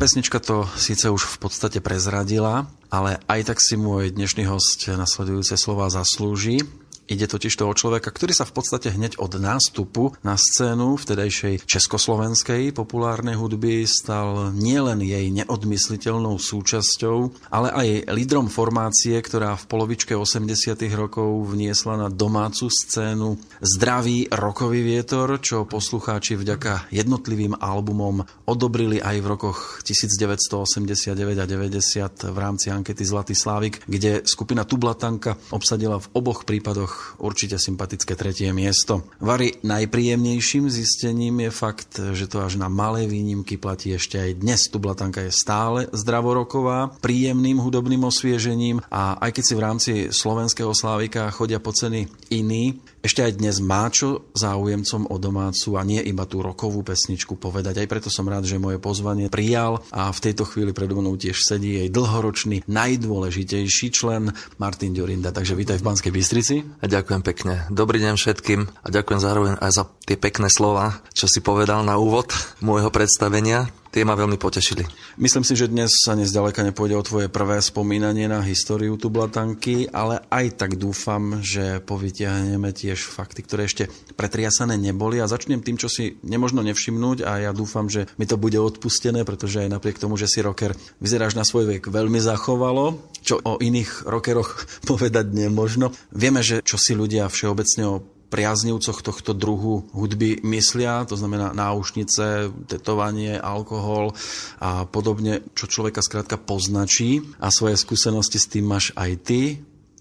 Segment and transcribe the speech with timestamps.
[0.00, 5.60] Pesnička to síce už v podstate prezradila, ale aj tak si môj dnešný host nasledujúce
[5.60, 6.64] slova zaslúži.
[7.10, 11.66] Ide totiž to o človeka, ktorý sa v podstate hneď od nástupu na scénu vtedajšej
[11.66, 20.14] československej populárnej hudby stal nielen jej neodmysliteľnou súčasťou, ale aj lídrom formácie, ktorá v polovičke
[20.14, 20.78] 80.
[20.94, 29.16] rokov vniesla na domácu scénu zdravý rokový vietor, čo poslucháči vďaka jednotlivým albumom odobrili aj
[29.18, 36.06] v rokoch 1989 a 90 v rámci ankety Zlatý Slávik, kde skupina Tublatanka obsadila v
[36.14, 39.06] oboch prípadoch určite sympatické tretie miesto.
[39.20, 44.60] Vary najpríjemnejším zistením je fakt, že to až na malé výnimky platí ešte aj dnes.
[44.72, 51.30] Tublatanka je stále zdravoroková, príjemným hudobným osviežením a aj keď si v rámci slovenského slávika
[51.30, 56.28] chodia po ceny iní, ešte aj dnes má čo záujemcom o domácu a nie iba
[56.28, 57.80] tú rokovú pesničku povedať.
[57.80, 61.40] Aj preto som rád, že moje pozvanie prijal a v tejto chvíli predo mnou tiež
[61.40, 65.32] sedí jej dlhoročný najdôležitejší člen Martin Ďurinda.
[65.32, 66.56] Takže vítaj v Banskej Bystrici.
[66.84, 67.64] A ďakujem pekne.
[67.72, 71.96] Dobrý deň všetkým a ďakujem zároveň aj za tie pekné slova, čo si povedal na
[71.96, 73.79] úvod môjho predstavenia.
[73.90, 74.86] Tie ma veľmi potešili.
[75.18, 80.22] Myslím si, že dnes sa nezďaleka nepôjde o tvoje prvé spomínanie na históriu Tublatanky, ale
[80.30, 85.90] aj tak dúfam, že povytiahneme tiež fakty, ktoré ešte pretriasané neboli a začnem tým, čo
[85.90, 90.14] si nemožno nevšimnúť a ja dúfam, že mi to bude odpustené, pretože aj napriek tomu,
[90.14, 92.94] že si rocker vyzeráš na svoj vek veľmi zachovalo,
[93.26, 95.90] čo o iných rockeroch povedať nemožno.
[96.14, 102.54] Vieme, že čo si ľudia všeobecne o priaznivcoch tohto druhu hudby myslia, to znamená náušnice,
[102.70, 104.14] tetovanie, alkohol
[104.62, 109.40] a podobne, čo človeka skrátka poznačí a svoje skúsenosti s tým máš aj ty,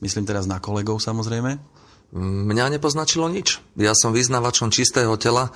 [0.06, 1.58] myslím teraz na kolegov samozrejme.
[2.16, 3.62] Mňa nepoznačilo nič.
[3.78, 5.54] Ja som vyznavačom čistého tela,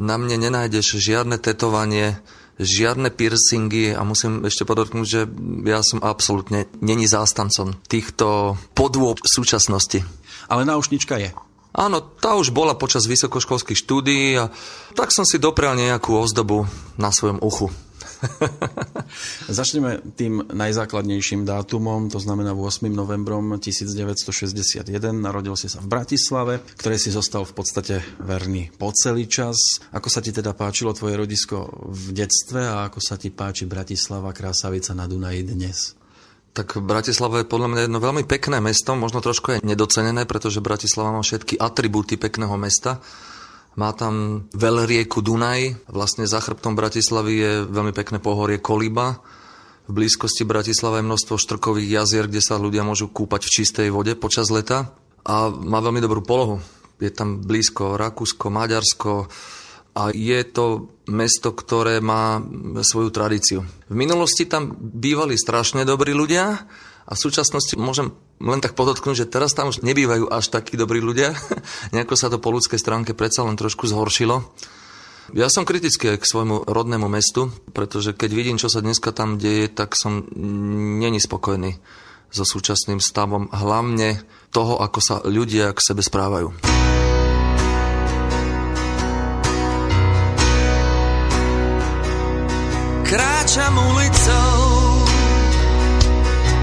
[0.00, 2.18] na mne nenájdeš žiadne tetovanie,
[2.58, 5.20] žiadne piercingy a musím ešte podotknúť, že
[5.66, 10.02] ja som absolútne není zástancom týchto podôb súčasnosti.
[10.50, 11.30] Ale náušnička je.
[11.72, 14.52] Áno, tá už bola počas vysokoškolských štúdií a
[14.92, 16.68] tak som si doprel nejakú ozdobu
[17.00, 17.72] na svojom uchu.
[19.50, 22.86] Začneme tým najzákladnejším dátumom, to znamená 8.
[22.92, 24.84] novembrom 1961.
[25.16, 29.82] Narodil si sa v Bratislave, ktoré si zostal v podstate verný po celý čas.
[29.90, 34.30] Ako sa ti teda páčilo tvoje rodisko v detstve a ako sa ti páči Bratislava,
[34.30, 36.01] Krásavica na Dunaji dnes?
[36.52, 41.16] Tak Bratislava je podľa mňa jedno veľmi pekné mesto, možno trošku je nedocenené, pretože Bratislava
[41.16, 43.00] má všetky atribúty pekného mesta.
[43.72, 49.24] Má tam veľrieku Dunaj, vlastne za chrbtom Bratislavy je veľmi pekné pohorie Koliba.
[49.88, 54.12] V blízkosti Bratislava je množstvo štrkových jazier, kde sa ľudia môžu kúpať v čistej vode
[54.20, 54.92] počas leta.
[55.24, 56.60] A má veľmi dobrú polohu.
[57.00, 59.32] Je tam blízko Rakúsko, Maďarsko,
[59.92, 62.40] a je to mesto, ktoré má
[62.80, 63.60] svoju tradíciu.
[63.90, 66.64] V minulosti tam bývali strašne dobrí ľudia
[67.02, 71.04] a v súčasnosti môžem len tak podotknúť, že teraz tam už nebývajú až takí dobrí
[71.04, 71.36] ľudia.
[71.94, 74.42] Nejako sa to po ľudskej stránke predsa len trošku zhoršilo.
[75.32, 79.70] Ja som kritický k svojmu rodnému mestu, pretože keď vidím, čo sa dneska tam deje,
[79.70, 80.26] tak som
[80.98, 81.78] není spokojný
[82.32, 86.50] so súčasným stavom, hlavne toho, ako sa ľudia k sebe správajú.
[93.52, 94.56] Kráčam ulicou.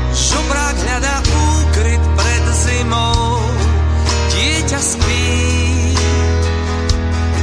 [0.09, 3.45] Žobrák hľadá úkryt pred zimou.
[4.33, 5.29] Dieťa spí.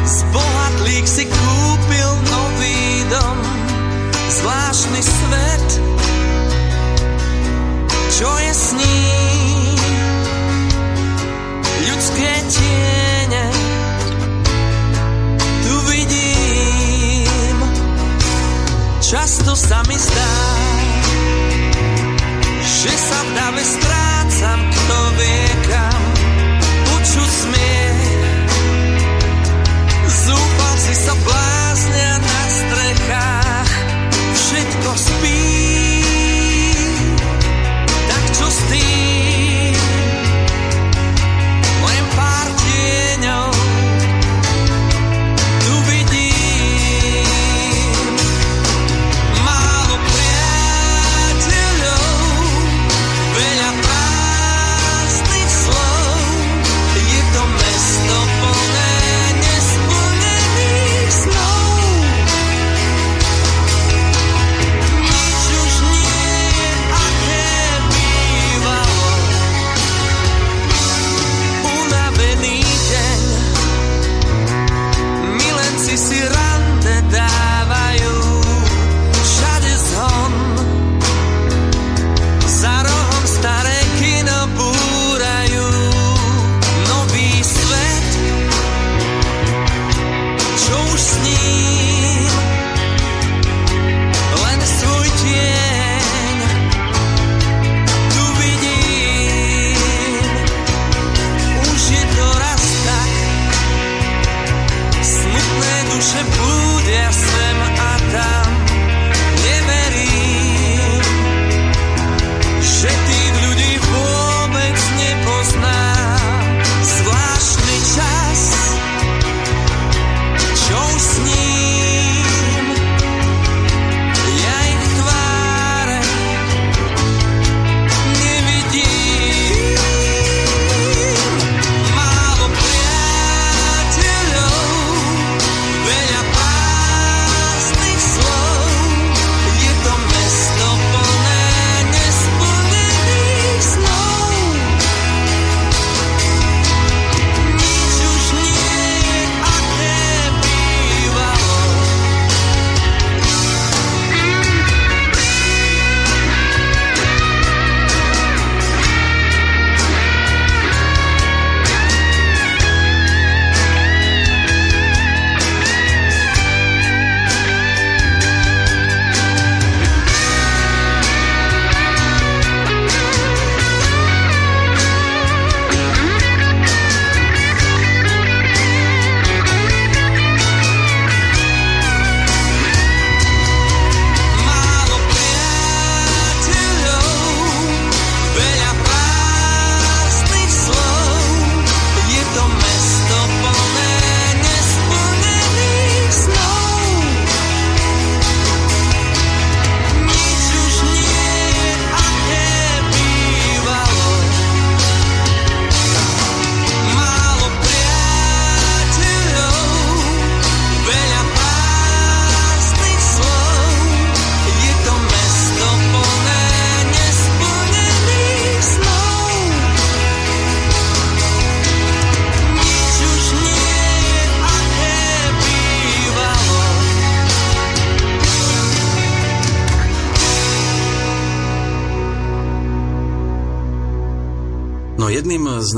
[0.03, 3.39] Zbohatlík si kúpil nový dom.
[4.35, 5.69] Zvláštny svet.
[8.19, 9.06] Čo je s ním
[19.67, 20.31] sa mi zdá,
[22.63, 23.96] že sa v dáve.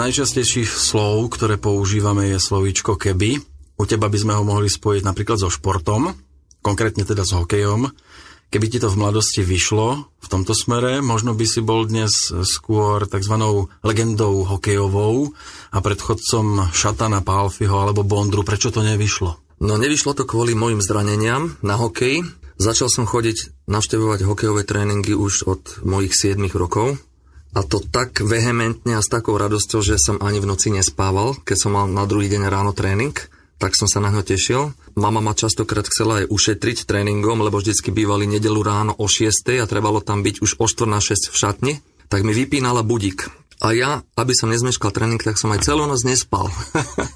[0.08, 3.44] Najčastejších slov, ktoré používame je slovíčko keby.
[3.76, 6.16] U teba by sme ho mohli spojiť napríklad so športom,
[6.64, 7.92] konkrétne teda s hokejom.
[8.48, 13.04] Keby ti to v mladosti vyšlo v tomto smere, možno by si bol dnes skôr
[13.04, 13.36] tzv.
[13.84, 15.36] legendou hokejovou
[15.76, 18.48] a predchodcom Šatana, Pálfiho alebo Bondru.
[18.48, 19.60] Prečo to nevyšlo?
[19.60, 22.24] No nevyšlo to kvôli mojim zraneniam na hokej.
[22.56, 26.96] Začal som chodiť navštevovať hokejové tréningy už od mojich 7 rokov.
[27.56, 31.56] A to tak vehementne a s takou radosťou, že som ani v noci nespával, keď
[31.56, 33.16] som mal na druhý deň ráno tréning
[33.58, 34.70] tak som sa na ňo tešil.
[34.94, 39.66] Mama ma častokrát chcela aj ušetriť tréningom, lebo vždycky bývali nedelu ráno o 6 a
[39.66, 41.74] trebalo tam byť už o 4 na 6 v šatni,
[42.06, 43.26] tak mi vypínala budík.
[43.58, 46.46] A ja, aby som nezmeškal tréning, tak som aj celú noc nespal.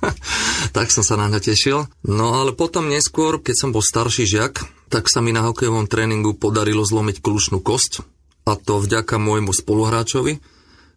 [0.77, 1.87] tak som sa na ňo tešil.
[2.03, 6.35] No ale potom neskôr, keď som bol starší žiak, tak sa mi na hokejovom tréningu
[6.35, 8.03] podarilo zlomiť kľúčnú kosť.
[8.43, 10.43] A to vďaka môjmu spoluhráčovi,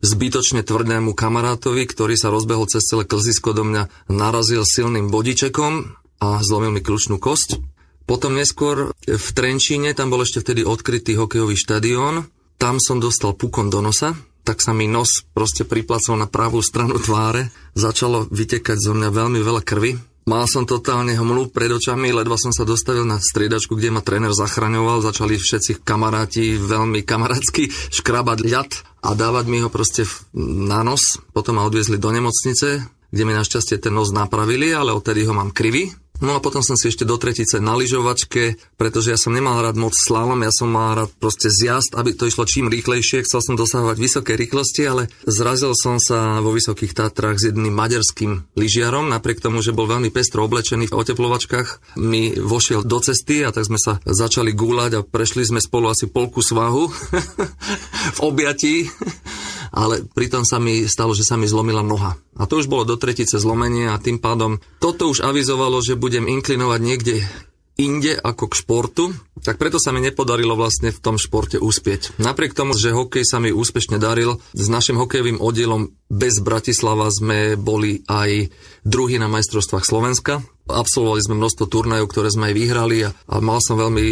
[0.01, 5.73] zbytočne tvrdému kamarátovi, ktorý sa rozbehol cez celé klzisko do mňa, narazil silným bodičekom
[6.21, 7.61] a zlomil mi kľúčnú kosť.
[8.05, 12.29] Potom neskôr v Trenčíne, tam bol ešte vtedy odkrytý hokejový štadión,
[12.61, 14.13] tam som dostal pukon do nosa,
[14.45, 19.41] tak sa mi nos proste priplacol na pravú stranu tváre, začalo vytekať zo mňa veľmi
[19.41, 23.93] veľa krvi, Mal som totálne hmlu pred očami, ledva som sa dostavil na striedačku, kde
[23.93, 28.69] ma tréner zachraňoval, začali všetci kamaráti veľmi kamarátsky škrabať ľad
[29.05, 30.01] a dávať mi ho proste
[30.33, 31.21] na nos.
[31.29, 35.53] Potom ma odviezli do nemocnice, kde mi našťastie ten nos napravili, ale odtedy ho mám
[35.53, 35.93] krivý.
[36.23, 39.75] No a potom som si ešte do tretice na lyžovačke, pretože ja som nemal rád
[39.75, 43.59] moc slalom, ja som mal rád proste zjazd, aby to išlo čím rýchlejšie, chcel som
[43.59, 49.43] dosahovať vysoké rýchlosti, ale zrazil som sa vo Vysokých Tatrách s jedným maďarským lyžiarom, napriek
[49.43, 53.79] tomu, že bol veľmi pestro oblečený v oteplovačkách, mi vošiel do cesty a tak sme
[53.81, 56.87] sa začali gúľať a prešli sme spolu asi polku svahu
[58.17, 58.87] v objatí
[59.71, 62.17] ale pritom sa mi stalo, že sa mi zlomila noha.
[62.35, 66.27] A to už bolo do tretice zlomenie a tým pádom toto už avizovalo, že budem
[66.27, 67.15] inklinovať niekde
[67.75, 69.05] inde ako k športu,
[69.43, 72.15] tak preto sa mi nepodarilo vlastne v tom športe uspieť.
[72.21, 77.57] Napriek tomu, že hokej sa mi úspešne daril, s našim hokejovým oddielom bez Bratislava sme
[77.57, 78.53] boli aj
[78.85, 80.45] druhý na majstrovstvách Slovenska.
[80.65, 84.05] Absolvovali sme množstvo turnajov, ktoré sme aj vyhrali a, a mal som veľmi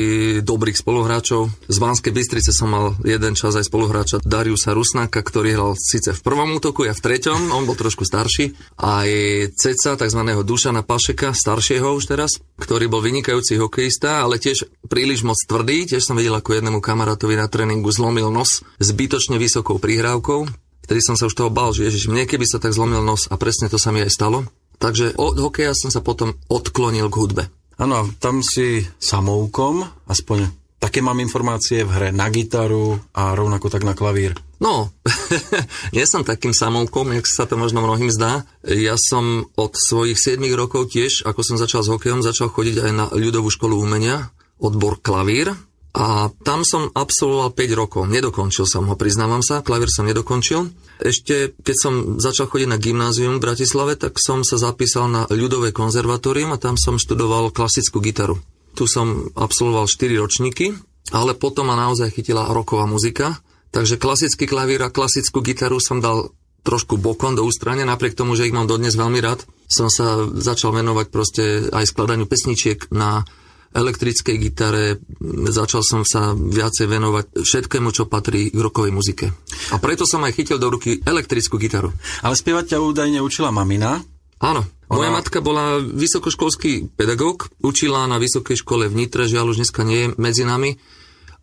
[0.45, 1.49] dobrých spoluhráčov.
[1.65, 6.21] Z Banskej Bystrice som mal jeden čas aj spoluhráča Dariusa Rusnáka, ktorý hral síce v
[6.21, 8.53] prvom útoku, ja v treťom, on bol trošku starší.
[8.77, 9.09] Aj
[9.53, 10.21] Ceca, tzv.
[10.45, 15.85] Dušana Pašeka, staršieho už teraz, ktorý bol vynikajúci hokejista, ale tiež príliš moc tvrdý.
[15.85, 20.49] Tiež som videl, ako jednému kamarátovi na tréningu zlomil nos zbytočne vysokou prihrávkou.
[20.89, 23.37] Vtedy som sa už toho bal, že ježiš, mne keby sa tak zlomil nos a
[23.37, 24.49] presne to sa mi aj stalo.
[24.81, 27.43] Takže od hokeja som sa potom odklonil k hudbe.
[27.77, 30.49] Áno, tam si samoukom, aspoň
[30.83, 34.35] také mám informácie v hre na gitaru a rovnako tak na klavír.
[34.59, 34.91] No,
[35.95, 38.43] nie som takým samoukom, jak sa to možno mnohým zdá.
[38.67, 42.91] Ja som od svojich 7 rokov tiež, ako som začal s hokejom, začal chodiť aj
[42.91, 45.53] na ľudovú školu umenia, odbor klavír.
[45.93, 48.09] A tam som absolvoval 5 rokov.
[48.09, 50.73] Nedokončil som ho, priznávam sa, klavír som nedokončil.
[50.97, 55.69] Ešte keď som začal chodiť na gymnázium v Bratislave, tak som sa zapísal na ľudové
[55.69, 58.41] konzervatórium a tam som študoval klasickú gitaru.
[58.73, 60.73] Tu som absolvoval 4 ročníky,
[61.13, 63.37] ale potom ma naozaj chytila roková muzika.
[63.69, 66.33] Takže klasický klavír a klasickú gitaru som dal
[66.65, 69.45] trošku bokom do ústrania, napriek tomu, že ich mám dodnes veľmi rád.
[69.69, 73.27] Som sa začal venovať proste aj skladaniu pesničiek na
[73.73, 75.01] elektrickej gitare,
[75.49, 79.27] začal som sa viacej venovať všetkému, čo patrí k rokovej muzike.
[79.69, 81.89] A preto som aj chytil do ruky elektrickú gitaru.
[82.21, 83.99] Ale spievať ťa údajne učila mamina.
[84.37, 89.63] Áno, moja Ona- matka bola vysokoškolský pedagóg, učila na vysokej škole v Nitre, žiaľ už
[89.63, 90.77] dneska nie je medzi nami.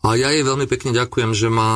[0.01, 1.69] A ja jej veľmi pekne ďakujem, že ma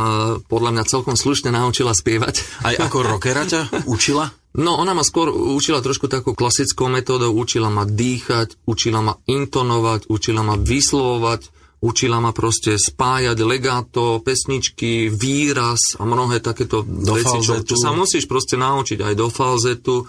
[0.49, 2.41] podľa mňa celkom slušne naučila spievať.
[2.65, 4.33] Aj ako rockera ťa učila?
[4.55, 10.07] No, ona ma skôr učila trošku takou klasickou metódou, učila ma dýchať, učila ma intonovať,
[10.07, 11.51] učila ma vyslovovať,
[11.83, 18.31] učila ma proste spájať legato, pesničky, výraz a mnohé takéto veci, čo, čo sa musíš
[18.31, 20.07] proste naučiť aj do falzetu.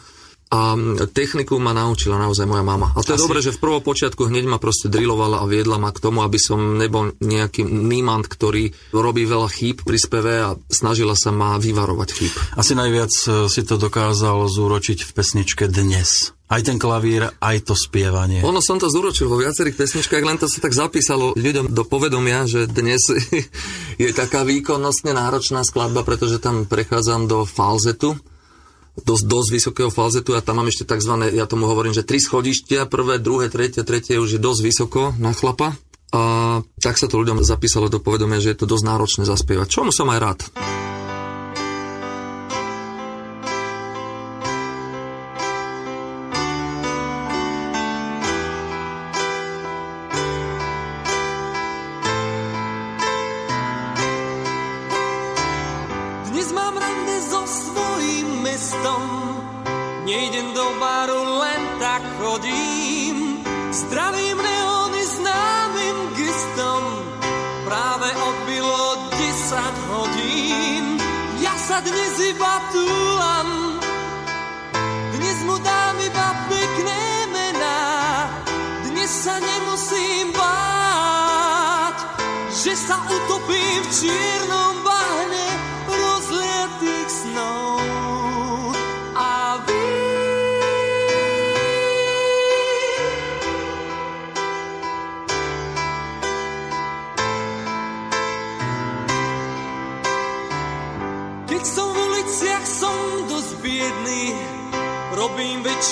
[0.54, 0.78] A
[1.10, 2.94] techniku ma naučila naozaj moja mama.
[2.94, 5.90] A to je Asi- dobré, že v prvopočiatku hneď ma proste drilovala a viedla ma
[5.90, 11.18] k tomu, aby som nebol nejaký nímant, ktorý robí veľa chýb pri speve a snažila
[11.18, 12.34] sa ma vyvarovať chýb.
[12.54, 16.36] Asi najviac e, si to dokázal zúročiť v pesničke Dnes.
[16.46, 18.46] Aj ten klavír, aj to spievanie.
[18.46, 22.46] Ono som to zúročil vo viacerých pesničkách, len to sa tak zapísalo ľuďom do povedomia,
[22.46, 23.02] že dnes
[24.04, 28.14] je taká výkonnostne náročná skladba, pretože tam prechádzam do falzetu,
[29.00, 31.14] dosť, dosť vysokého falzetu a tam mám ešte tzv.
[31.36, 35.36] ja tomu hovorím, že tri schodištia, prvé, druhé, tretie, tretie už je dosť vysoko na
[35.36, 35.76] chlapa.
[36.16, 39.92] A tak sa to ľuďom zapísalo do povedomia, že je to dosť náročné zaspievať, čomu
[39.92, 40.40] som aj rád.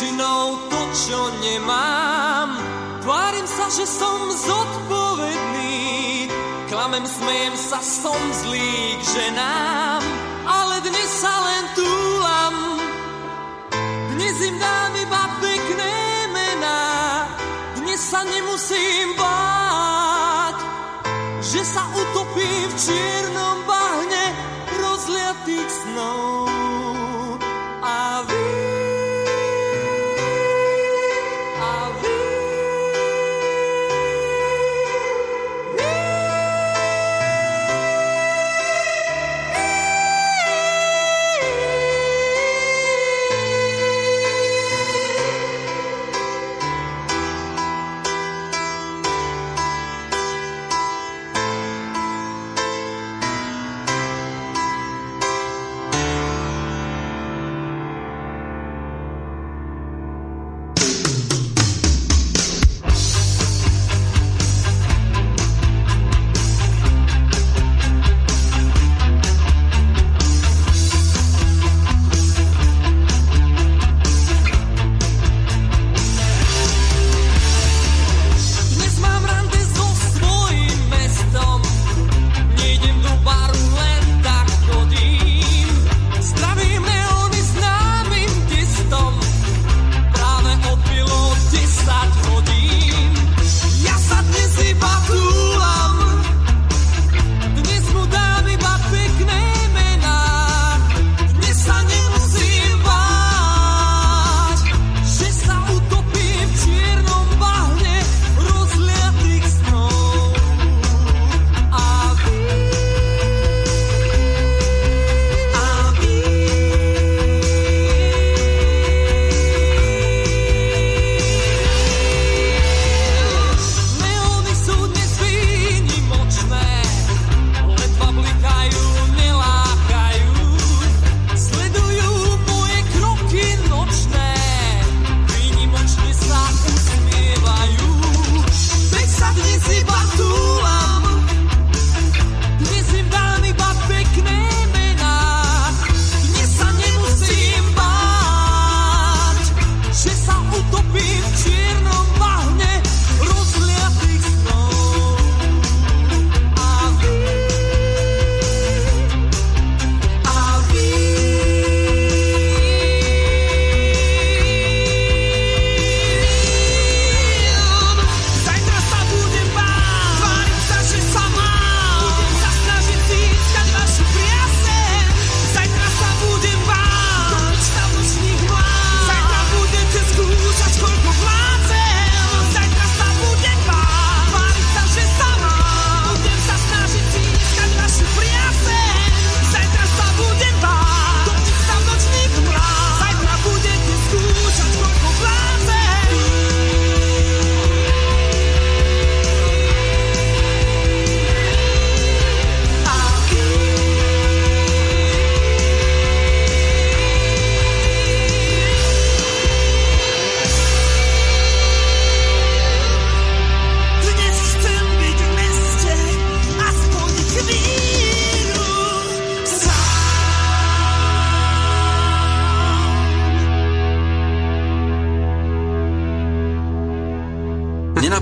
[0.03, 2.59] Väčšinou to, čo nemám.
[3.01, 6.27] Tvárim sa, že som zodpovedný.
[6.67, 10.03] Klamem, smejem sa, som zlý k ženám.
[10.43, 12.55] Ale dnes sa len túlam.
[14.15, 15.95] Dnes im dám iba pekné
[16.35, 16.83] mená.
[17.79, 20.57] Dnes sa nemusím báť
[21.43, 24.25] Že sa utopím v čiernom bahne
[24.79, 26.52] rozliatých snov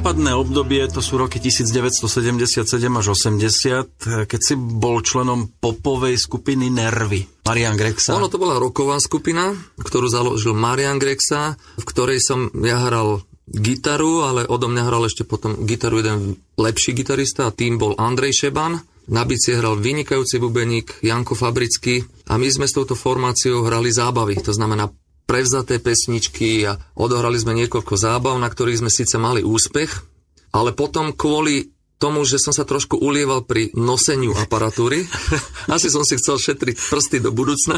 [0.01, 7.45] nenápadné obdobie, to sú roky 1977 až 80, keď si bol členom popovej skupiny Nervy.
[7.45, 8.17] Marian Grexa.
[8.17, 14.25] Ono to bola roková skupina, ktorú založil Marian Grexa, v ktorej som ja hral gitaru,
[14.25, 18.81] ale odo mňa hral ešte potom gitaru jeden lepší gitarista a tým bol Andrej Šeban.
[19.05, 24.41] Na bicie hral vynikajúci bubeník Janko Fabrický a my sme s touto formáciou hrali zábavy,
[24.41, 24.89] to znamená
[25.31, 30.03] prevzaté pesničky a odohrali sme niekoľko zábav, na ktorých sme síce mali úspech,
[30.51, 35.05] ale potom kvôli tomu, že som sa trošku ulieval pri noseniu aparatúry.
[35.75, 37.77] Asi som si chcel šetriť prsty do budúcna.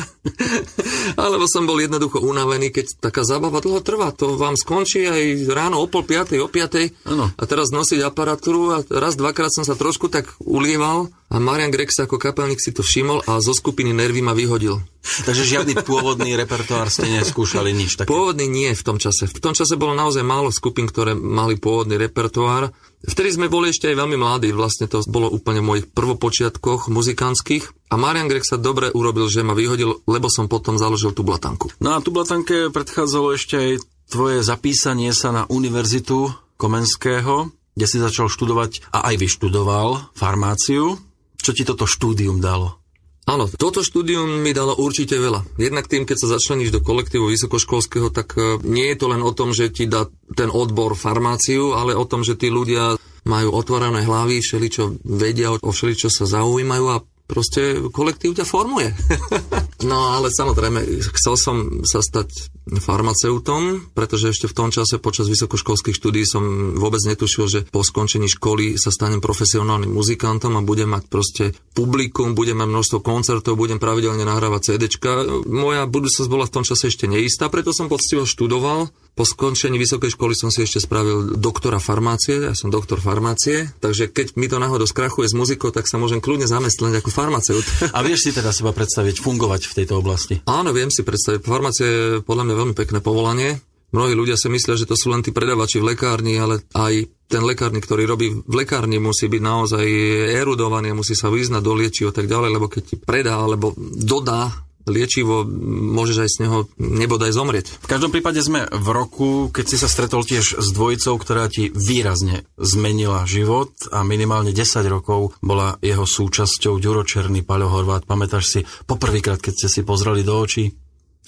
[1.20, 4.16] Alebo som bol jednoducho unavený, keď taká zábava dlho trvá.
[4.16, 6.96] To vám skončí aj ráno o pol piatej, o piatej.
[7.04, 7.28] Ano.
[7.36, 11.98] A teraz nosiť aparatúru a raz, dvakrát som sa trošku tak ulieval a Marian Grex
[11.98, 14.78] ako kapelník si to všimol a zo skupiny Nervy ma vyhodil.
[15.04, 18.08] Takže žiadny pôvodný repertoár ste neskúšali nič také?
[18.08, 19.26] Pôvodný nie v tom čase.
[19.26, 22.70] V tom čase bolo naozaj málo skupín, ktoré mali pôvodný repertoár.
[23.04, 27.92] Vtedy sme boli ešte aj veľmi mladí, vlastne to bolo úplne v mojich prvopočiatkoch muzikánskych.
[27.92, 31.74] A Marian Grex sa dobre urobil, že ma vyhodil, lebo som potom založil tú blatanku.
[31.84, 33.72] No a tu blatanke predchádzalo ešte aj
[34.08, 40.96] tvoje zapísanie sa na Univerzitu Komenského, kde si začal študovať a aj vyštudoval farmáciu.
[41.44, 42.80] Čo ti toto štúdium dalo?
[43.24, 45.60] Áno, toto štúdium mi dalo určite veľa.
[45.60, 49.32] Jednak tým, keď sa začleníš do kolektívu vysokoškolského, tak e, nie je to len o
[49.32, 54.04] tom, že ti dá ten odbor farmáciu, ale o tom, že tí ľudia majú otvorené
[54.04, 58.92] hlavy, všeličo vedia, o všeličo sa zaujímajú a proste kolektív ťa formuje.
[59.86, 61.56] no ale samozrejme, chcel som
[61.88, 67.60] sa stať farmaceutom, pretože ešte v tom čase počas vysokoškolských štúdí som vôbec netušil, že
[67.68, 73.00] po skončení školy sa stanem profesionálnym muzikantom a budem mať proste publikum, budem mať množstvo
[73.04, 75.44] koncertov, budem pravidelne nahrávať CDčka.
[75.44, 80.18] Moja budúcnosť bola v tom čase ešte neistá, preto som poctivo študoval po skončení vysokej
[80.18, 84.58] školy som si ešte spravil doktora farmácie, ja som doktor farmácie, takže keď mi to
[84.58, 87.66] náhodou skrachuje s muzikou, tak sa môžem kľudne zamestnať ako farmaceut.
[87.94, 90.42] A vieš si teda seba predstaviť, fungovať v tejto oblasti?
[90.50, 91.46] Áno, viem si predstaviť.
[91.46, 93.62] Farmácia je podľa mňa veľmi pekné povolanie.
[93.94, 97.46] Mnohí ľudia si myslia, že to sú len tí predavači v lekárni, ale aj ten
[97.46, 99.86] lekárny, ktorý robí v lekárni, musí byť naozaj
[100.34, 104.63] erudovaný, musí sa vyznať do liečiv a tak ďalej, lebo keď ti predá alebo dodá
[104.88, 105.48] liečivo,
[105.94, 107.66] môžeš aj z neho nebodaj zomrieť.
[107.84, 111.72] V každom prípade sme v roku, keď si sa stretol tiež s dvojicou, ktorá ti
[111.72, 118.08] výrazne zmenila život a minimálne 10 rokov bola jeho súčasťou Ďuro Černý, Paľo Horvát.
[118.08, 120.72] Pamätáš si poprvýkrát, keď ste si pozreli do očí?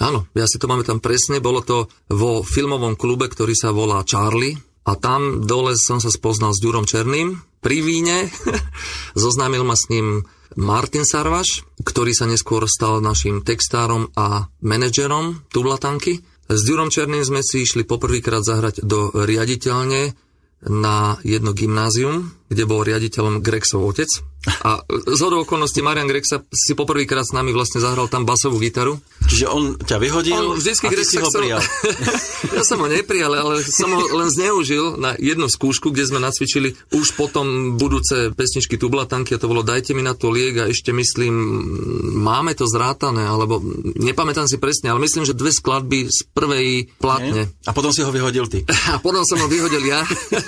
[0.03, 1.39] Áno, ja si to máme tam presne.
[1.39, 4.59] Bolo to vo filmovom klube, ktorý sa volá Charlie.
[4.85, 8.29] A tam dole som sa spoznal s Ďurom Černým pri víne.
[9.17, 16.23] Zoznámil ma s ním Martin Sarvaš, ktorý sa neskôr stal našim textárom a manažerom Tublatanky.
[16.47, 20.15] S Ďurom Černým sme si išli poprvýkrát zahrať do riaditeľne
[20.65, 24.09] na jedno gymnázium, kde bol riaditeľom Grexov otec.
[24.45, 29.01] A z hodou okolností Marian Grexa si poprvýkrát s nami vlastne zahral tam basovú gitaru.
[29.25, 31.41] Čiže on ťa vyhodil on vždycky a ty si ho chcel...
[31.41, 31.61] prijal.
[32.57, 36.77] ja som ho neprijal, ale som ho len zneužil na jednu skúšku, kde sme nacvičili
[36.93, 40.93] už potom budúce pesničky Tublatanky a to bolo Dajte mi na to liek a ešte
[40.93, 41.33] myslím,
[42.21, 43.57] máme to zrátané, alebo
[43.97, 47.49] nepamätám si presne, ale myslím, že dve skladby z prvej platne.
[47.65, 48.61] A potom si ho vyhodil ty.
[48.93, 50.05] A potom som ho vyhodil ja,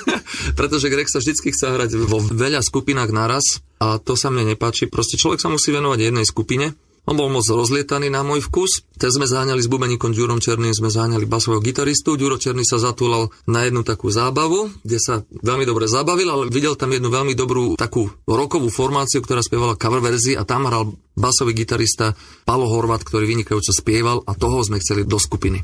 [0.60, 4.89] pretože Greg sa vždycky chce hrať vo veľa skupinách naraz a to sa mne nepáči.
[4.89, 6.73] Proste človek sa musí venovať jednej skupine.
[7.08, 8.84] On bol moc rozlietaný na môj vkus.
[9.00, 12.19] Teď sme záňali s bubeníkom Ďurom Černým, sme záňali basového gitaristu.
[12.19, 16.76] Ďuro Černý sa zatúlal na jednu takú zábavu, kde sa veľmi dobre zabavil, ale videl
[16.76, 21.56] tam jednu veľmi dobrú takú rokovú formáciu, ktorá spievala cover verzii a tam hral basový
[21.56, 22.12] gitarista
[22.43, 25.63] Palo Horvat, ktorý vynikajúco spieval a toho sme chceli do skupiny.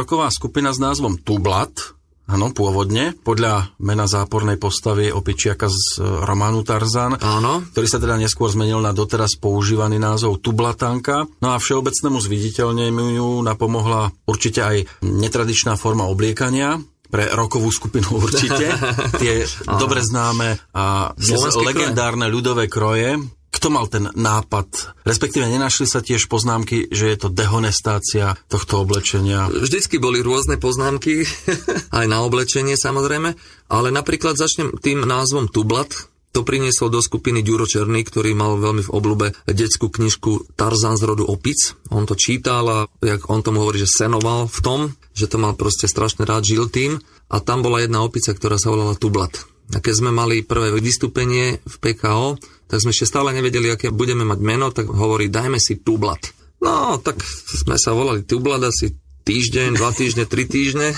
[0.00, 6.62] Roková skupina s názvom Tublat, Áno, pôvodne, podľa mena zápornej postavy opičiaka z e, románu
[6.62, 7.66] Tarzan, Áno.
[7.74, 11.26] ktorý sa teda neskôr zmenil na doteraz používaný názov Tublatanka.
[11.42, 16.78] No a všeobecnému zviditeľneniu napomohla určite aj netradičná forma obliekania,
[17.10, 18.70] pre rokovú skupinu určite.
[19.20, 21.10] Tie dobre známe a
[21.58, 22.34] legendárne kroje.
[22.38, 23.18] ľudové kroje,
[23.50, 24.94] kto mal ten nápad?
[25.02, 29.50] Respektíve nenašli sa tiež poznámky, že je to dehonestácia tohto oblečenia?
[29.50, 31.26] Vždycky boli rôzne poznámky,
[31.98, 33.34] aj na oblečenie samozrejme,
[33.68, 38.86] ale napríklad začnem tým názvom Tublat, to priniesol do skupiny Ďuro Černý, ktorý mal veľmi
[38.86, 41.74] v oblúbe detskú knižku Tarzan z rodu opic.
[41.90, 45.58] On to čítal a jak on tomu hovorí, že senoval v tom, že to mal
[45.58, 47.02] proste strašne rád, žil tým.
[47.30, 49.42] A tam bola jedna opica, ktorá sa volala Tublat.
[49.74, 52.38] A keď sme mali prvé vystúpenie v PKO,
[52.70, 56.22] tak sme ešte stále nevedeli, aké budeme mať meno, tak hovorí, dajme si Tublat.
[56.62, 58.94] No, tak sme sa volali Tublat asi
[59.26, 60.94] týždeň, dva týždne, tri týždne.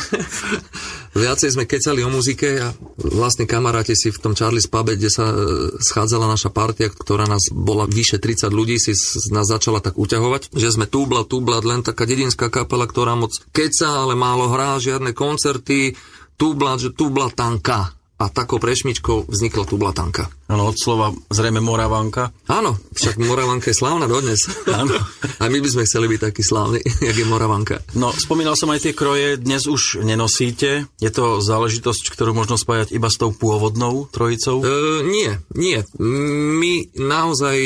[1.23, 5.29] Viacej sme kecali o muzike a vlastne kamaráti si v tom Charlie's Pube, kde sa
[5.29, 5.35] e,
[5.77, 8.97] schádzala naša partia, ktorá nás bola vyše 30 ľudí, si
[9.33, 14.09] nás začala tak uťahovať, že sme Tublat, Tublat, len taká dedinská kapela, ktorá moc keca,
[14.09, 15.97] ale málo hrá, žiadne koncerty,
[16.37, 20.31] Tublat, že Tublatanka a takou prešmičkou vznikla tu blatanka.
[20.53, 22.29] Áno, od slova zrejme Moravanka.
[22.47, 24.47] Áno, však Moravanka je slávna dodnes.
[24.69, 24.95] Áno.
[25.41, 27.81] A my by sme chceli byť takí slávni, jak je Moravanka.
[27.97, 30.87] No, spomínal som aj tie kroje, dnes už nenosíte.
[31.01, 34.61] Je to záležitosť, ktorú možno spájať iba s tou pôvodnou trojicou?
[34.61, 34.67] E,
[35.09, 35.81] nie, nie.
[35.99, 37.59] My naozaj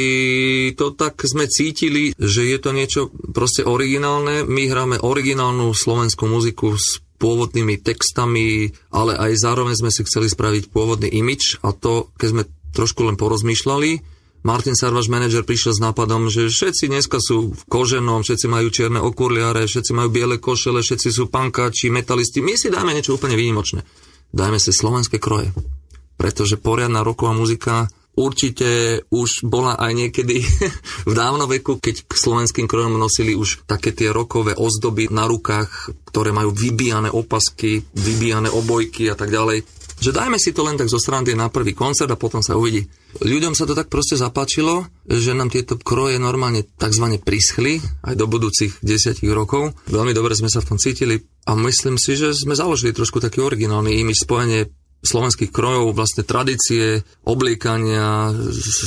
[0.79, 4.47] to tak sme cítili, že je to niečo proste originálne.
[4.47, 10.71] My hráme originálnu slovenskú muziku s pôvodnými textami, ale aj zároveň sme si chceli spraviť
[10.71, 12.43] pôvodný imič a to, keď sme
[12.77, 18.23] trošku len porozmýšľali, Martin Sarvaš, manažer, prišiel s nápadom, že všetci dneska sú v koženom,
[18.23, 22.39] všetci majú čierne okurliare, všetci majú biele košele, všetci sú pankáči, metalisti.
[22.39, 23.83] My si dáme niečo úplne výnimočné.
[24.31, 25.51] Dajme si slovenské kroje.
[26.15, 30.43] Pretože poriadna roková muzika určite už bola aj niekedy
[31.11, 36.33] v dávnoveku, keď k slovenským krojom nosili už také tie rokové ozdoby na rukách, ktoré
[36.33, 39.63] majú vybíjane opasky, vybíjane obojky a tak ďalej.
[39.97, 42.85] Že dajme si to len tak zo strany na prvý koncert a potom sa uvidí.
[43.17, 47.17] Ľuďom sa to tak proste zapáčilo, že nám tieto kroje normálne tzv.
[47.17, 49.73] prischli aj do budúcich desiatich rokov.
[49.89, 53.41] Veľmi dobre sme sa v tom cítili a myslím si, že sme založili trošku taký
[53.41, 54.69] originálny imič spojenie
[55.05, 58.33] slovenských krojov, vlastne tradície, obliekania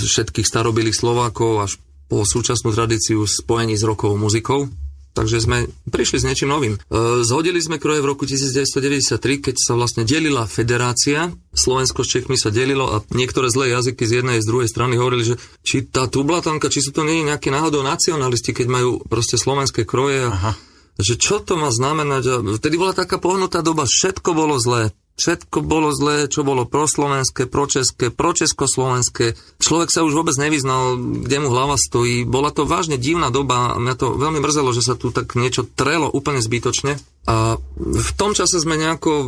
[0.06, 1.72] všetkých starobilých Slovákov až
[2.10, 4.67] po súčasnú tradíciu spojení s rokovou muzikou.
[5.10, 6.78] Takže sme prišli s niečím novým.
[6.78, 6.80] E,
[7.26, 11.34] zhodili sme kroje v roku 1993, keď sa vlastne delila federácia.
[11.50, 15.02] Slovensko s Čechmi sa delilo a niektoré zlé jazyky z jednej a z druhej strany
[15.02, 19.36] hovorili, že či tá tublatanka, či sú to nie nejaké náhodou nacionalisti, keď majú proste
[19.36, 20.30] slovenské kroje.
[20.30, 20.54] Aha.
[21.02, 22.45] Že čo to má znamenať?
[22.62, 28.08] Vtedy bola taká pohnutá doba, všetko bolo zlé Všetko bolo zlé, čo bolo proslovenské, pročeské,
[28.08, 29.36] pročeskoslovenské.
[29.60, 32.23] Človek sa už vôbec nevyznal, kde mu hlava stojí.
[32.23, 33.75] Bola to vážne divná doba.
[33.75, 36.95] Mňa to veľmi mrzelo, že sa tu tak niečo trelo úplne zbytočne.
[37.27, 39.27] A v tom čase sme nejako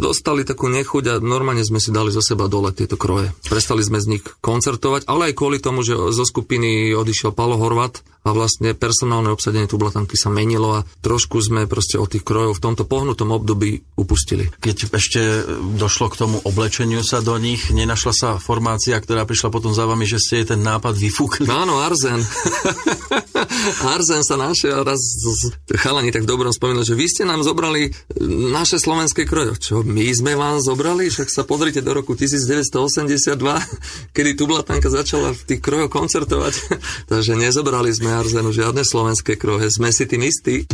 [0.00, 3.30] dostali takú nechuť a normálne sme si dali zo seba dole tieto kroje.
[3.46, 8.00] Prestali sme z nich koncertovať, ale aj kvôli tomu, že zo skupiny odišiel Palo Horvat
[8.26, 12.64] a vlastne personálne obsadenie tublatanky sa menilo a trošku sme proste od tých krojov v
[12.64, 14.50] tomto pohnutom období upustili.
[14.58, 15.20] Keď ešte
[15.78, 20.04] došlo k tomu oblečeniu sa do nich, nenašla sa formácia, ktorá prišla potom za vami,
[20.04, 21.46] že ste jej ten nápad vyfúkli?
[21.48, 22.20] Áno, Arzen.
[23.94, 25.00] Arzen sa našiel raz,
[25.78, 27.90] chalani tak dobrom spomínal, že vy ste nám zobrali
[28.52, 29.56] naše slovenské kroje.
[29.58, 31.08] Čo, my sme vám zobrali?
[31.08, 33.40] Však sa pozrite do roku 1982,
[34.16, 36.54] kedy Tublatanka začala v tých krojoch koncertovať.
[37.12, 39.68] Takže nezobrali sme Arzenu žiadne slovenské kroje.
[39.72, 40.64] Sme si tým istí.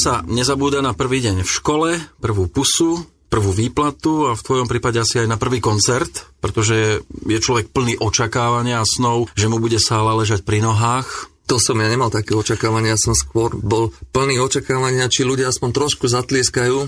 [0.00, 4.96] Sa nezabúda na prvý deň v škole, prvú pusu, prvú výplatu a v tvojom prípade
[4.96, 9.76] asi aj na prvý koncert, pretože je človek plný očakávania a snov, že mu bude
[9.76, 11.28] sála ležať pri nohách.
[11.46, 16.08] To som ja nemal také očakávania, som skôr bol plný očakávania, či ľudia aspoň trošku
[16.08, 16.78] zatlieskajú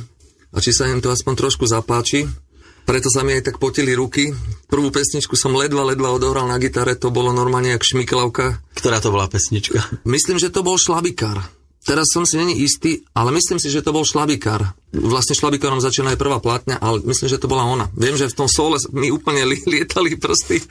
[0.53, 2.27] a či sa im to aspoň trošku zapáči.
[2.83, 4.35] Preto sa mi aj tak potili ruky.
[4.67, 8.59] Prvú pesničku som ledva, ledva odohral na gitare, to bolo normálne jak šmiklavka.
[8.75, 10.03] Ktorá to bola pesnička?
[10.03, 11.47] Myslím, že to bol šlabikár.
[11.83, 14.71] Teraz som si není istý, ale myslím si, že to bol šlabikár.
[14.95, 17.91] Vlastne šlabikárom začína aj prvá platňa, ale myslím, že to bola ona.
[17.99, 20.63] Viem, že v tom sole mi úplne li, lietali prsty,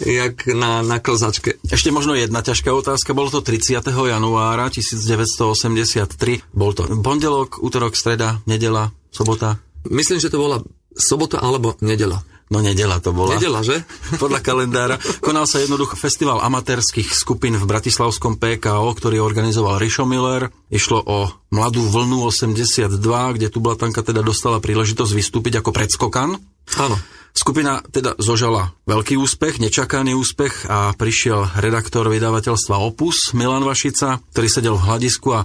[0.00, 1.60] jak na, na klzačke.
[1.68, 3.12] Ešte možno jedna ťažká otázka.
[3.12, 3.84] Bolo to 30.
[3.84, 6.08] januára 1983.
[6.56, 9.60] Bol to pondelok, útorok, streda, nedela, sobota?
[9.92, 10.64] Myslím, že to bola
[10.96, 12.24] sobota alebo nedela.
[12.46, 13.34] No nedela to bola.
[13.34, 13.82] Nedela, že?
[14.22, 14.96] Podľa kalendára.
[15.18, 20.54] Konal sa jednoducho festival amatérských skupín v Bratislavskom PKO, ktorý organizoval Rišo Miller.
[20.70, 23.02] Išlo o mladú vlnu 82,
[23.34, 26.38] kde tu Blatanka teda dostala príležitosť vystúpiť ako predskokan.
[26.78, 26.96] Áno.
[27.36, 34.48] Skupina teda zožala veľký úspech, nečakaný úspech a prišiel redaktor vydavateľstva Opus Milan Vašica, ktorý
[34.48, 35.44] sedel v hľadisku a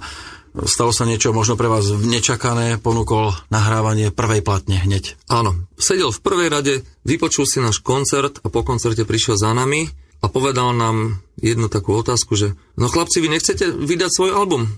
[0.68, 5.16] stalo sa niečo možno pre vás nečakané, ponúkol nahrávanie prvej platne hneď.
[5.32, 6.74] Áno, sedel v prvej rade,
[7.08, 9.88] vypočul si náš koncert a po koncerte prišiel za nami
[10.22, 14.68] a povedal nám jednu takú otázku, že no chlapci, vy nechcete vydať svoj album?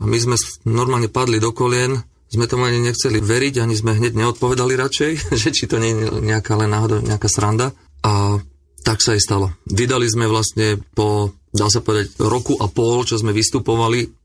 [0.00, 2.00] A my sme normálne padli do kolien,
[2.30, 6.22] sme tomu ani nechceli veriť, ani sme hneď neodpovedali radšej, že či to nie je
[6.22, 7.74] nejaká len náhoda, nejaká sranda.
[8.00, 8.40] A
[8.80, 9.52] tak sa aj stalo.
[9.68, 14.19] Vydali sme vlastne po, dá sa povedať, roku a pol, čo sme vystupovali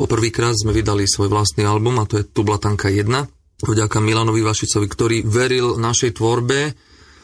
[0.00, 3.04] Poprvýkrát sme vydali svoj vlastný album a to je Tublatanka 1.
[3.60, 6.72] Vďaka Milanovi Vašicovi, ktorý veril našej tvorbe,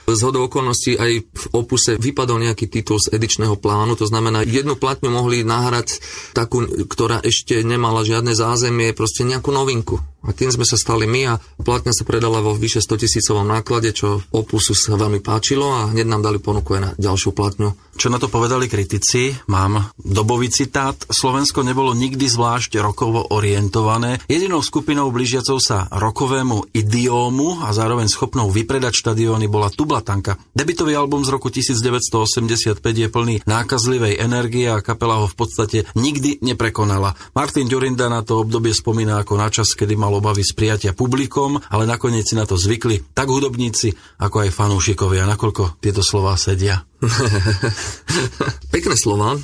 [0.07, 4.79] z hodou okolností aj v opuse vypadol nejaký titul z edičného plánu, to znamená, jednu
[4.79, 5.99] platňu mohli nahrať
[6.31, 9.99] takú, ktorá ešte nemala žiadne zázemie, proste nejakú novinku.
[10.27, 13.95] A tým sme sa stali my a platňa sa predala vo vyše 100 tisícovom náklade,
[13.95, 17.72] čo opusu sa veľmi páčilo a hneď nám dali ponuku aj na ďalšiu platňu.
[17.97, 19.33] Čo na to povedali kritici?
[19.49, 20.93] Mám dobový citát.
[21.09, 24.20] Slovensko nebolo nikdy zvlášť rokovo orientované.
[24.29, 30.37] Jedinou skupinou blížiacou sa rokovému idiómu a zároveň schopnou vypredať štadióny bola Tublatanka.
[30.53, 36.45] Debitový album z roku 1985 je plný nákazlivej energie a kapela ho v podstate nikdy
[36.45, 37.16] neprekonala.
[37.33, 41.61] Martin Ďurinda na to obdobie spomína ako na čas, kedy mal obavy z prijatia publikom,
[41.71, 45.29] ale nakoniec si na to zvykli tak hudobníci, ako aj fanúšikovia.
[45.29, 46.83] Nakoľko tieto slova sedia?
[48.75, 49.37] Pekné slova.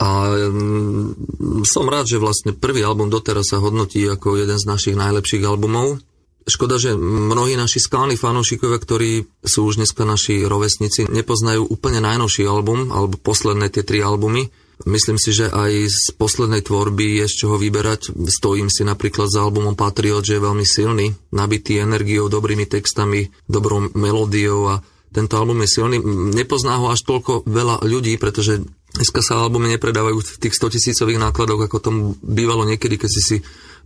[0.00, 4.96] A mm, som rád, že vlastne prvý album doteraz sa hodnotí ako jeden z našich
[4.96, 6.00] najlepších albumov.
[6.48, 12.48] Škoda, že mnohí naši skalní fanúšikovia, ktorí sú už dneska naši rovesníci, nepoznajú úplne najnovší
[12.48, 14.48] album, alebo posledné tie tri albumy.
[14.88, 18.16] Myslím si, že aj z poslednej tvorby je z čoho vyberať.
[18.32, 23.92] Stojím si napríklad za albumom Patriot, že je veľmi silný, nabitý energiou, dobrými textami, dobrou
[23.92, 25.96] melódiou a tento album je silný.
[26.32, 28.62] Nepozná ho až toľko veľa ľudí, pretože
[28.94, 33.20] dneska sa albumy nepredávajú v tých 100 tisícových nákladoch, ako tomu bývalo niekedy, keď si
[33.20, 33.36] si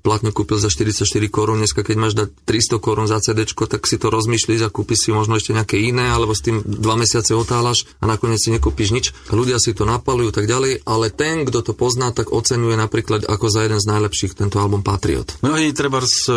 [0.05, 3.97] platňu kúpil za 44 korún, dneska keď máš dať 300 korún za CD, tak si
[3.97, 7.89] to rozmýšľaš a kúpiš si možno ešte nejaké iné, alebo s tým dva mesiace otáľaš
[7.99, 9.07] a nakoniec si nekúpiš nič.
[9.33, 13.49] Ľudia si to napalujú tak ďalej, ale ten, kto to pozná, tak oceňuje napríklad ako
[13.49, 15.41] za jeden z najlepších tento album Patriot.
[15.41, 16.29] Mnohí treba z,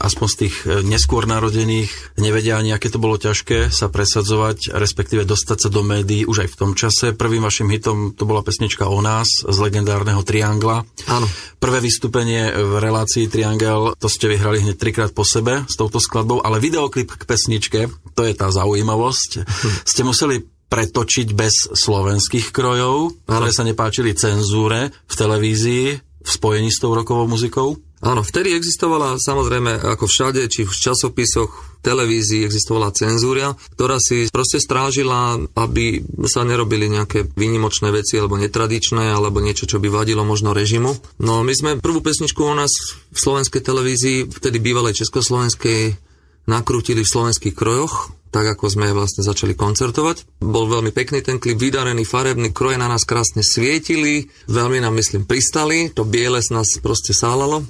[0.00, 5.28] aspoň z tých e, neskôr narodených nevedia ani, aké to bolo ťažké sa presadzovať, respektíve
[5.28, 7.12] dostať sa do médií už aj v tom čase.
[7.12, 10.88] Prvým vašim hitom to bola pesnička o nás z legendárneho Triangla.
[11.12, 11.28] Áno.
[11.60, 15.98] Prvé vystúpenie v relácii relácii Triangel, to ste vyhrali hneď trikrát po sebe s touto
[15.98, 19.42] skladbou, ale videoklip k pesničke, to je tá zaujímavosť,
[19.82, 26.78] ste museli pretočiť bez slovenských krojov, ktoré sa nepáčili cenzúre v televízii v spojení s
[26.78, 27.74] tou rokovou muzikou?
[28.02, 34.62] Áno, vtedy existovala samozrejme ako všade, či v časopisoch, televízii existovala cenzúria, ktorá si proste
[34.62, 40.54] strážila, aby sa nerobili nejaké výnimočné veci alebo netradičné, alebo niečo, čo by vadilo možno
[40.54, 40.94] režimu.
[41.22, 42.70] No my sme prvú pesničku u nás
[43.10, 45.98] v slovenskej televízii, vtedy bývalej československej,
[46.46, 50.40] nakrútili v slovenských krojoch, tak ako sme vlastne začali koncertovať.
[50.40, 55.28] Bol veľmi pekný ten klip, vydarený, farebný, kroje na nás krásne svietili, veľmi nám, myslím,
[55.28, 57.62] pristali, to biele z nás proste sálalo.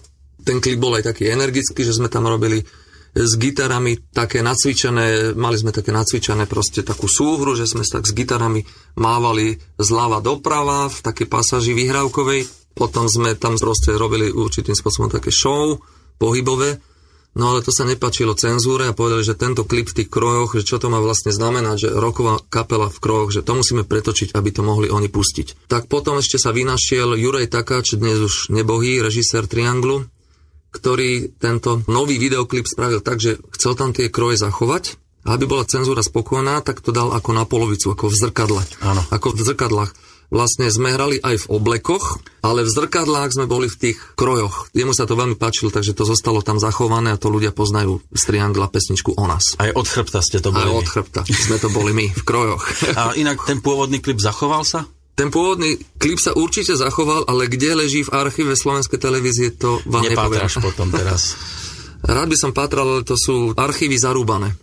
[0.42, 2.62] Ten klip bol aj taký energický, že sme tam robili
[3.12, 8.16] s gitarami také nacvičené, mali sme také nacvičené proste takú súhru, že sme tak s
[8.16, 8.64] gitarami
[8.96, 12.48] mávali zľava doprava v takej pasáži vyhrávkovej.
[12.72, 15.76] Potom sme tam proste robili určitým spôsobom také show
[16.16, 16.80] pohybové.
[17.32, 20.68] No ale to sa nepačilo cenzúre a povedali, že tento klip v tých krojoch, že
[20.68, 24.52] čo to má vlastne znamenať, že roková kapela v krojoch, že to musíme pretočiť, aby
[24.52, 25.64] to mohli oni pustiť.
[25.64, 30.11] Tak potom ešte sa vynašiel Juraj Takáč, dnes už nebohý, režisér Trianglu,
[30.72, 35.62] ktorý tento nový videoklip spravil tak, že chcel tam tie kroje zachovať, a aby bola
[35.62, 38.62] cenzúra spokojná, tak to dal ako na polovicu, ako v zrkadle.
[38.82, 39.06] Áno.
[39.14, 39.94] Ako v zrkadlách.
[40.32, 44.72] Vlastne sme hrali aj v oblekoch, ale v zrkadlách sme boli v tých krojoch.
[44.72, 48.22] Jemu sa to veľmi páčilo, takže to zostalo tam zachované a to ľudia poznajú z
[48.32, 49.60] Triangla pesničku o nás.
[49.60, 50.72] Aj od chrbta ste to boli.
[50.72, 51.20] Aj od chrbta.
[51.28, 52.64] Sme to boli my v krojoch.
[52.96, 54.88] A inak ten pôvodný klip zachoval sa?
[55.12, 60.08] Ten pôvodný klip sa určite zachoval, ale kde leží v archíve Slovenskej televízie, to vám
[60.08, 60.40] nepoviem.
[60.40, 61.36] Nepátráš potom teraz.
[62.16, 64.56] Rád by som pátral, ale to sú archívy zarúbané.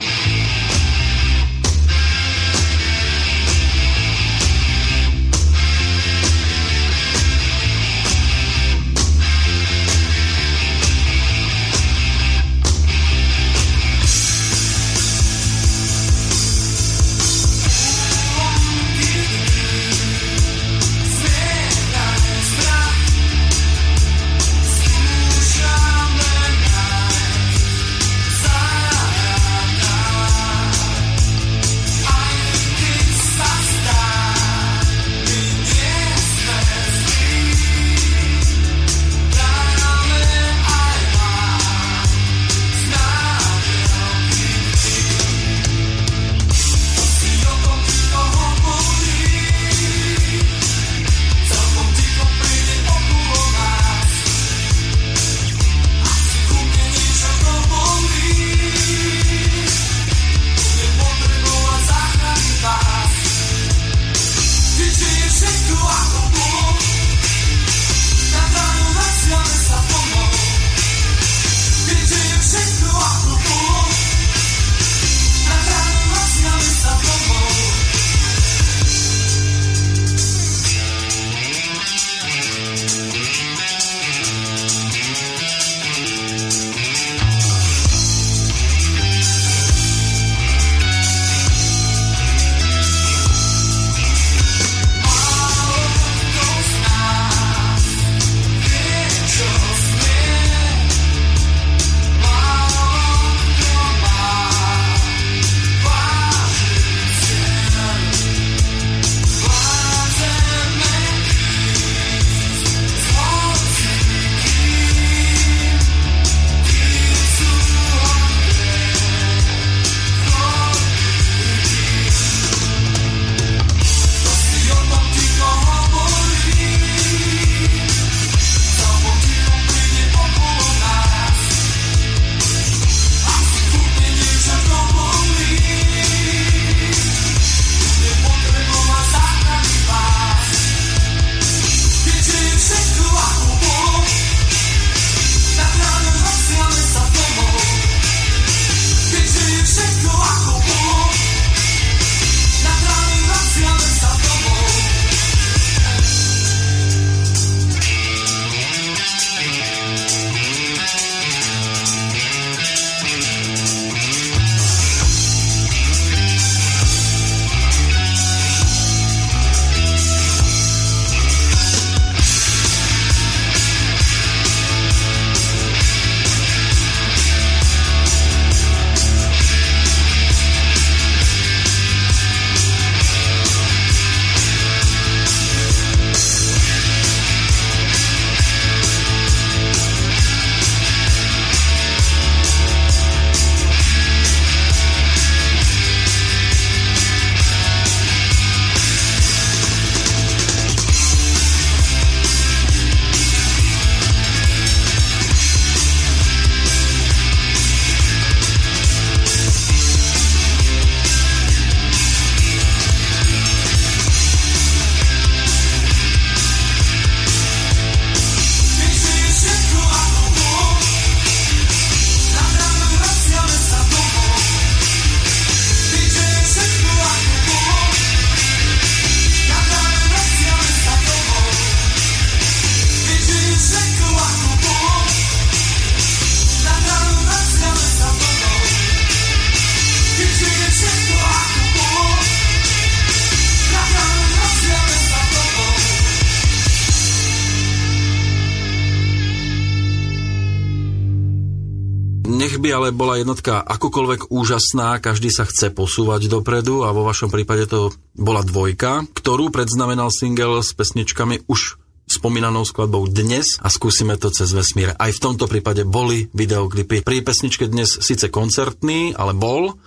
[252.90, 257.94] Ale bola jednotka akokoľvek úžasná, každý sa chce posúvať dopredu a vo vašom prípade to
[258.18, 261.78] bola dvojka, ktorú predznamenal single s pesničkami už
[262.10, 264.98] spomínanou skladbou dnes a skúsime to cez vesmír.
[264.98, 267.06] Aj v tomto prípade boli videoklipy.
[267.06, 269.78] Pri pesničke dnes síce koncertný, ale bol,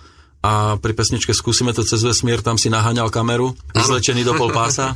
[0.43, 4.91] a pri pesničke Skúsime to cez vesmír, tam si naháňal kameru, vyzlečený do pol pása.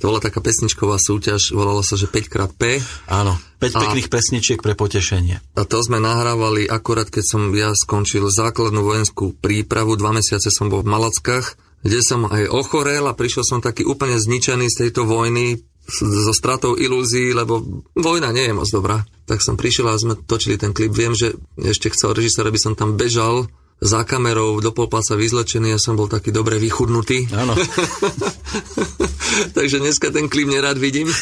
[0.00, 2.80] to bola taká pesničková súťaž, volala sa, že 5xP.
[3.12, 3.80] Áno, 5 a...
[3.84, 5.44] pekných pesničiek pre potešenie.
[5.60, 10.72] A to sme nahrávali akurát, keď som ja skončil základnú vojenskú prípravu, dva mesiace som
[10.72, 15.04] bol v Malackách, kde som aj ochorel a prišiel som taký úplne zničený z tejto
[15.04, 17.64] vojny, so stratou ilúzií, lebo
[17.96, 19.08] vojna nie je moc dobrá.
[19.24, 20.92] Tak som prišiel a sme točili ten klip.
[20.92, 23.48] Viem, že ešte chcel režisér, aby som tam bežal
[23.78, 27.30] za kamerou do polpáca vyzlečený, ja som bol taký dobre vychudnutý.
[27.30, 27.54] Áno.
[29.56, 31.06] Takže dneska ten klip nerad vidím.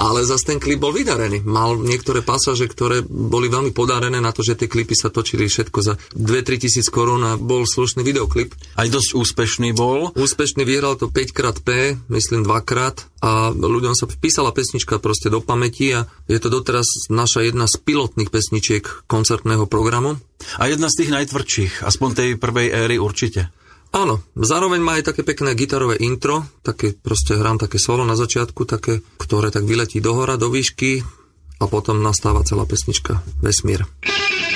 [0.00, 1.44] Ale zase ten klip bol vydarený.
[1.44, 5.78] Mal niektoré pasáže, ktoré boli veľmi podarené na to, že tie klipy sa točili všetko
[5.84, 8.56] za 2-3 tisíc korún a bol slušný videoklip.
[8.80, 10.08] Aj dosť úspešný bol.
[10.16, 15.44] Úspešný vyhral to 5 krát P, myslím dvakrát a ľuďom sa vpísala pesnička proste do
[15.44, 20.16] pamäti a je to doteraz naša jedna z pilotných pesničiek koncertného programu.
[20.56, 23.52] A jedna z tých najtvrdších, aspoň tej prvej éry určite.
[23.90, 28.62] Áno, zároveň má aj také pekné gitarové intro, také proste hrám také solo na začiatku,
[28.64, 31.02] také, ktoré tak vyletí do hora, do výšky
[31.60, 33.84] a potom nastáva celá pesnička Vesmír.
[34.06, 34.49] 1,5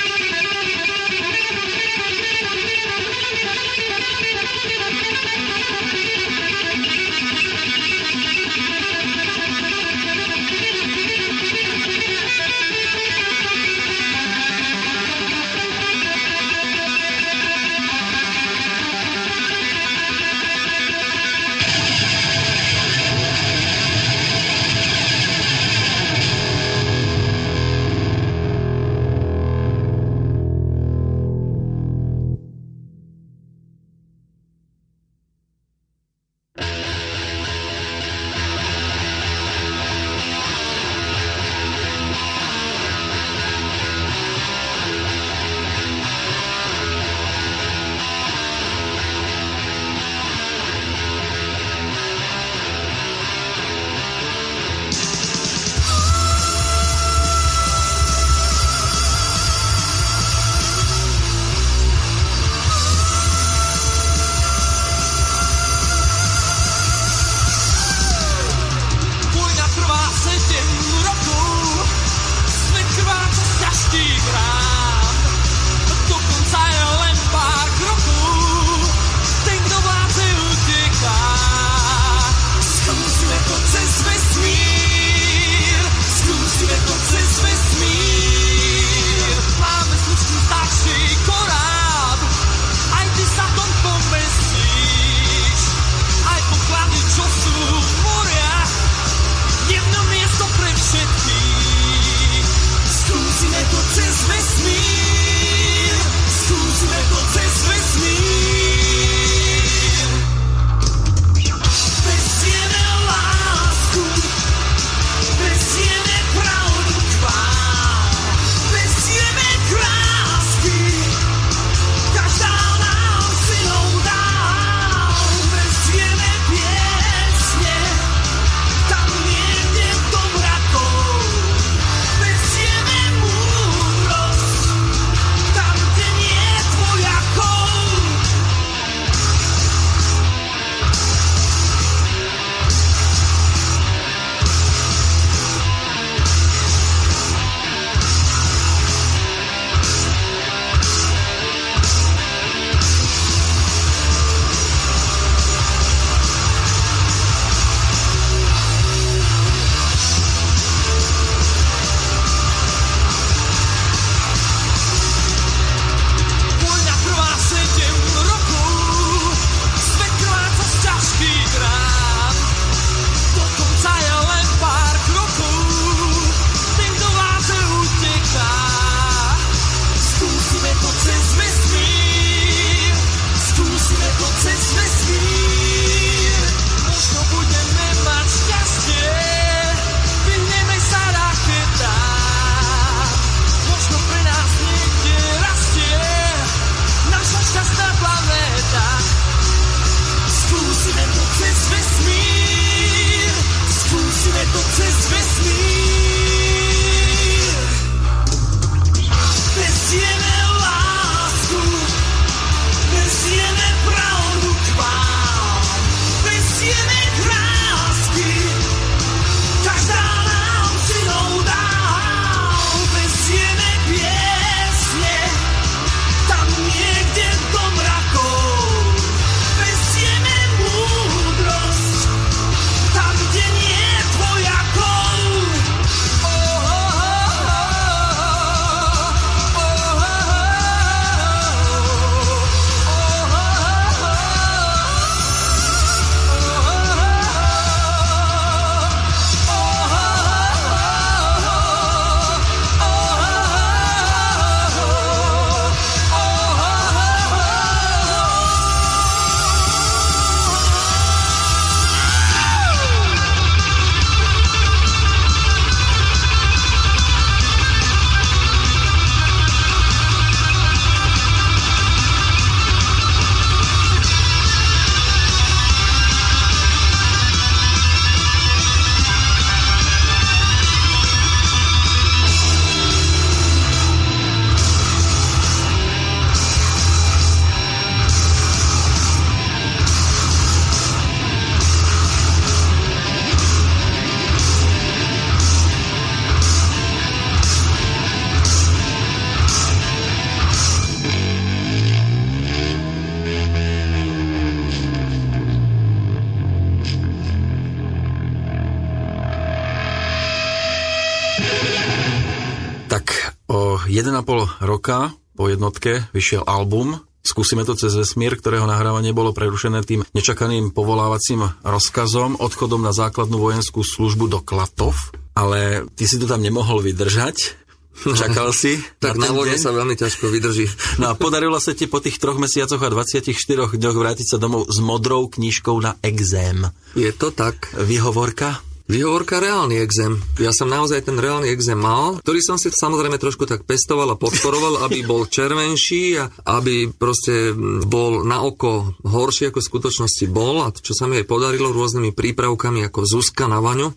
[315.65, 322.37] jednotke vyšiel album Skúsime to cez vesmír, ktorého nahrávanie bolo prerušené tým nečakaným povolávacím rozkazom,
[322.37, 324.93] odchodom na základnú vojenskú službu do Klatov,
[325.33, 327.65] ale ty si to tam nemohol vydržať,
[328.21, 328.77] Čakal si?
[329.01, 330.69] tak na, na vojne sa veľmi ťažko vydrží.
[331.01, 333.25] No a podarilo sa ti po tých troch mesiacoch a 24
[333.73, 336.61] dňoch vrátiť sa domov s modrou knižkou na exém.
[336.93, 337.73] Je to tak.
[337.73, 338.61] Výhovorka?
[338.85, 340.21] Výhovorka reálny exém.
[340.37, 344.19] Ja som naozaj ten reálny exém mal, ktorý som si samozrejme trošku tak pestoval a
[344.21, 346.29] podporoval, aby bol červenší a
[346.61, 347.57] aby proste
[347.89, 352.13] bol na oko horší ako v skutočnosti bol a čo sa mi aj podarilo rôznymi
[352.13, 353.89] prípravkami ako Zuzka na vaňu.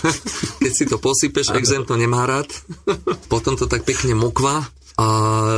[0.64, 2.48] Keď si to posypeš, exém to nemá rád.
[3.28, 4.64] potom to tak pekne mokva
[4.96, 5.06] a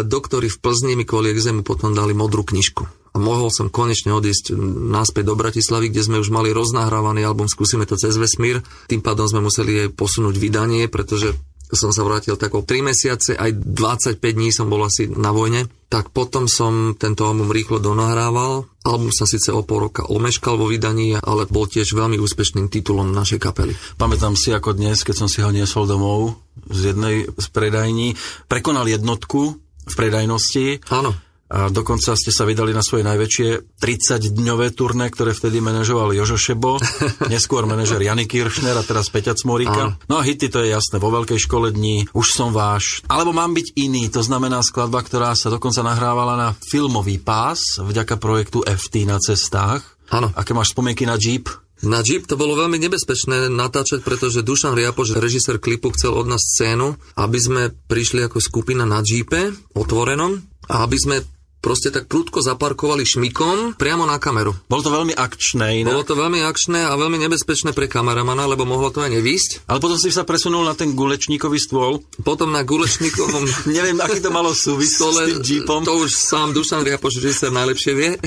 [0.03, 4.55] doktori v Plzni mi kvôli exému potom dali modrú knižku mohol som konečne odísť
[4.91, 8.61] naspäť do Bratislavy, kde sme už mali roznahrávaný album Skúsime to cez vesmír.
[8.91, 11.33] Tým pádom sme museli aj posunúť vydanie, pretože
[11.75, 15.67] som sa vrátil tak o 3 mesiace, aj 25 dní som bol asi na vojne,
[15.89, 18.69] tak potom som tento album rýchlo donahrával.
[18.85, 23.11] Album sa síce o pol roka omeškal vo vydaní, ale bol tiež veľmi úspešným titulom
[23.11, 23.73] našej kapely.
[23.97, 26.37] Pamätám si ako dnes, keď som si ho niesol domov
[26.69, 28.13] z jednej z predajní,
[28.47, 30.85] prekonal jednotku v predajnosti.
[30.93, 31.17] Áno.
[31.45, 36.81] A dokonca ste sa vydali na svoje najväčšie 30-dňové turné, ktoré vtedy manažoval Jožo Šebo,
[37.33, 40.01] neskôr manažer Jany Kiršner a teraz Peťa Cmorika.
[40.09, 43.05] No a hity to je jasné, vo veľkej škole dní, už som váš.
[43.13, 48.17] Alebo mám byť iný, to znamená skladba, ktorá sa dokonca nahrávala na filmový pás vďaka
[48.17, 49.85] projektu FT na cestách.
[50.09, 50.33] Áno.
[50.33, 51.53] Aké máš spomienky na Jeep?
[51.85, 56.41] Na Jeep to bolo veľmi nebezpečné natáčať, pretože Dušan Riapoš, režisér klipu, chcel od nás
[56.41, 61.17] scénu, aby sme prišli ako skupina na Jeepe, otvorenom, a aby sme
[61.65, 64.53] proste tak prúdko zaparkovali šmikom priamo na kameru.
[64.69, 65.81] Bolo to veľmi akčné.
[65.81, 65.97] Inak.
[65.97, 69.65] Bolo to veľmi akčné a veľmi nebezpečné pre kameramana, lebo mohlo to aj nevýsť.
[69.65, 72.05] Ale potom si sa presunul na ten gulečníkový stôl.
[72.21, 73.49] Potom na gulečníkovom...
[73.73, 75.81] Neviem, aký to malo súvisť s tým jeepom.
[75.89, 78.21] To už sám Dušan Riapoš, že sa najlepšie vie.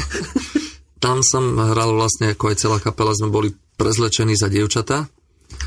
[1.04, 5.06] Tam som hral vlastne, ako aj celá kapela, sme boli prezlečení za dievčata.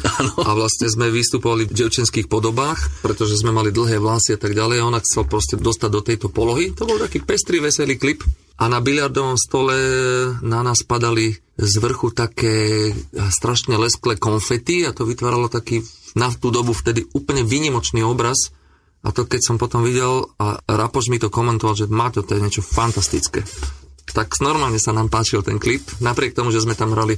[0.00, 0.32] Ano.
[0.44, 4.80] A vlastne sme vystupovali v devčenských podobách, pretože sme mali dlhé vlasy a tak ďalej.
[4.80, 6.72] A ona chcel proste dostať do tejto polohy.
[6.76, 8.24] To bol taký pestrý, veselý klip.
[8.60, 9.76] A na biliardovom stole
[10.44, 12.92] na nás padali z vrchu také
[13.32, 15.80] strašne lesklé konfety a to vytváralo taký
[16.12, 18.52] na tú dobu vtedy úplne vynimočný obraz.
[19.00, 22.36] A to keď som potom videl a Rapoš mi to komentoval, že má to, to
[22.36, 23.40] je niečo fantastické.
[24.12, 27.16] Tak normálne sa nám páčil ten klip, napriek tomu, že sme tam hrali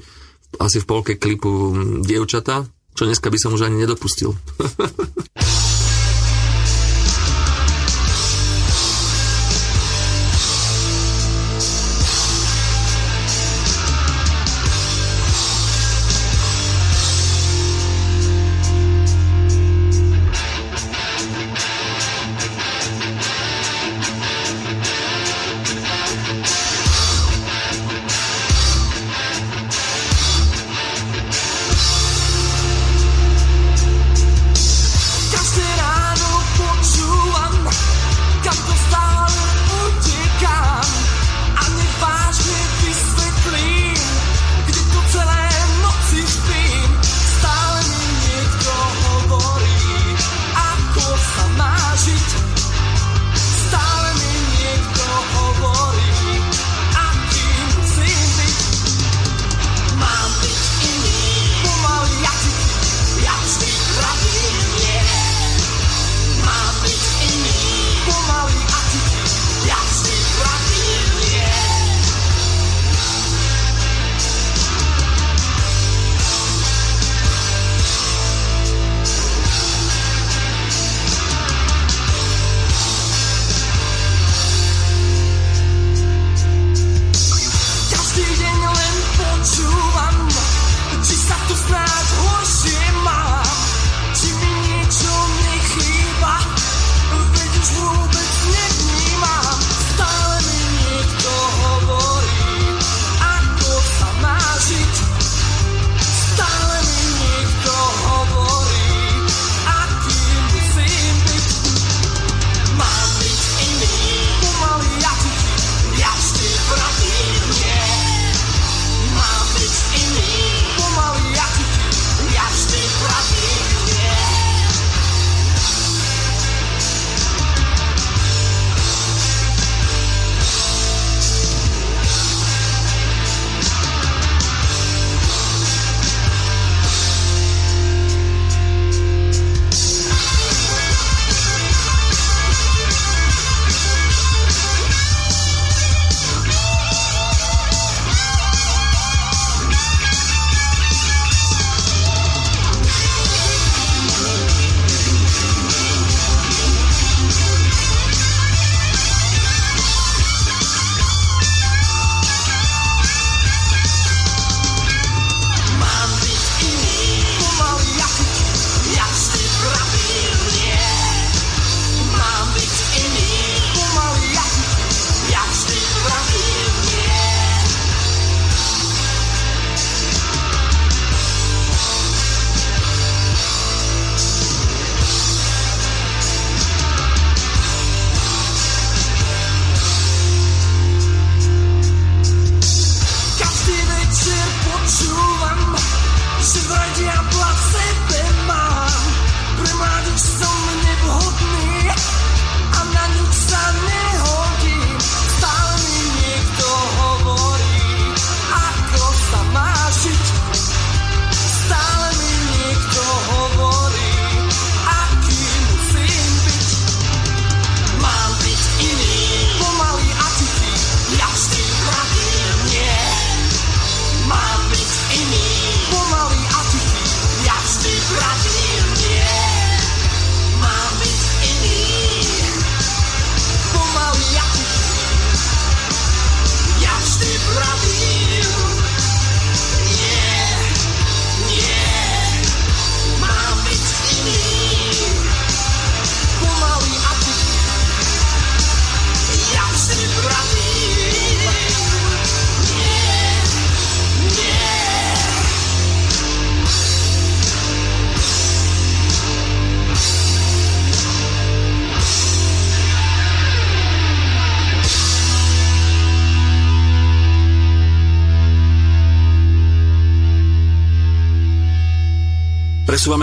[0.60, 1.72] asi v polke klipu
[2.02, 4.32] dievčata, čo dneska by som už ani nedopustil.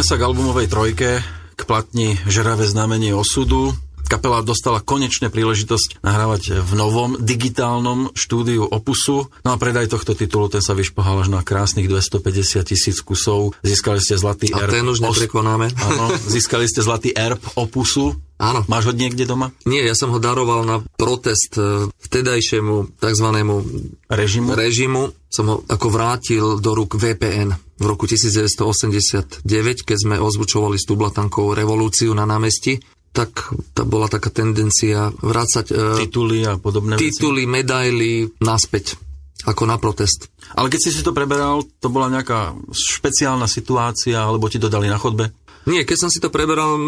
[0.09, 1.21] sa k albumovej trojke,
[1.53, 3.77] k platni Žeravé znamenie osudu.
[4.09, 9.29] Kapela dostala konečne príležitosť nahrávať v novom digitálnom štúdiu Opusu.
[9.45, 12.25] No a predaj tohto titulu ten sa vyšpohal až na krásnych 250
[12.65, 13.53] tisíc kusov.
[13.61, 14.73] Získali ste zlatý a erb.
[14.73, 15.77] ten už neprekonáme.
[15.77, 18.17] Áno, získali ste zlatý erb Opusu.
[18.41, 18.65] Áno.
[18.65, 19.53] Máš ho niekde doma?
[19.69, 23.27] Nie, ja som ho daroval na protest e, vtedajšiemu tzv.
[24.09, 24.57] Režimu?
[24.57, 25.13] režimu.
[25.29, 29.47] Som ho ako vrátil do rúk VPN v roku 1989,
[29.87, 32.77] keď sme ozvučovali s Tublatankou revolúciu na námestí
[33.09, 37.53] tak tá bola taká tendencia vrácať e, tituly a podobné tituly, veci.
[37.57, 39.01] medaily naspäť
[39.49, 40.29] ako na protest.
[40.53, 44.91] Ale keď si si to preberal, to bola nejaká špeciálna situácia, alebo ti to dali
[44.91, 45.31] na chodbe?
[45.69, 46.79] Nie, keď som si to preberal,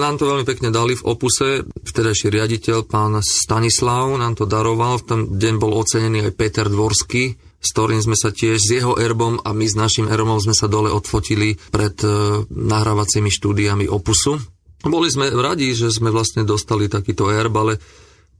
[0.00, 1.64] nám to veľmi pekne dali v opuse.
[1.66, 5.00] Vtedajší riaditeľ, pán Stanislav, nám to daroval.
[5.00, 8.96] V tom deň bol ocenený aj Peter Dvorský, s ktorým sme sa tiež s jeho
[8.96, 14.40] erbom a my s našim erbom sme sa dole odfotili pred uh, nahrávacími štúdiami opusu.
[14.80, 17.76] Boli sme radi, že sme vlastne dostali takýto erb, ale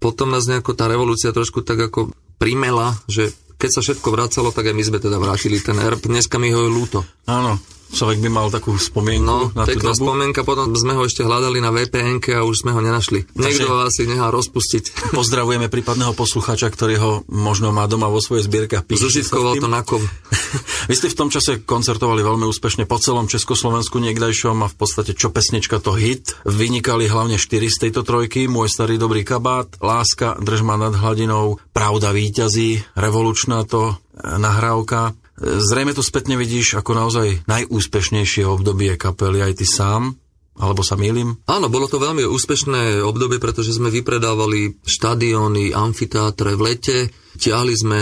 [0.01, 2.09] potom nás nejako tá revolúcia trošku tak ako
[2.41, 6.01] primela, že keď sa všetko vracalo, tak aj my sme teda vrátili ten erb.
[6.01, 7.05] Dneska mi ho je ľúto.
[7.29, 7.61] Áno,
[7.91, 10.07] človek by mal takú spomienku no, na tú dobu.
[10.09, 13.27] spomienka, potom sme ho ešte hľadali na VPN a už sme ho nenašli.
[13.35, 14.85] Niekto ho asi nechá rozpustiť.
[15.19, 18.83] Pozdravujeme prípadného posluchača, ktorý ho možno má doma vo svojej zbierke.
[18.87, 20.01] Zužitkoval to na kov.
[20.91, 25.13] Vy ste v tom čase koncertovali veľmi úspešne po celom Československu niekdajšom a v podstate
[25.15, 26.35] čo pesnička to hit.
[26.47, 28.47] Vynikali hlavne štyri z tejto trojky.
[28.47, 35.17] Môj starý dobrý kabát, Láska, Držma nad hladinou, Pravda víťazí, Revolučná to, nahrávka.
[35.41, 40.21] Zrejme to spätne vidíš ako naozaj najúspešnejšie obdobie kapely aj ty sám.
[40.61, 41.41] Alebo sa mýlim?
[41.49, 46.99] Áno, bolo to veľmi úspešné obdobie, pretože sme vypredávali štadióny, amfiteátre v lete,
[47.41, 48.01] ťahli sme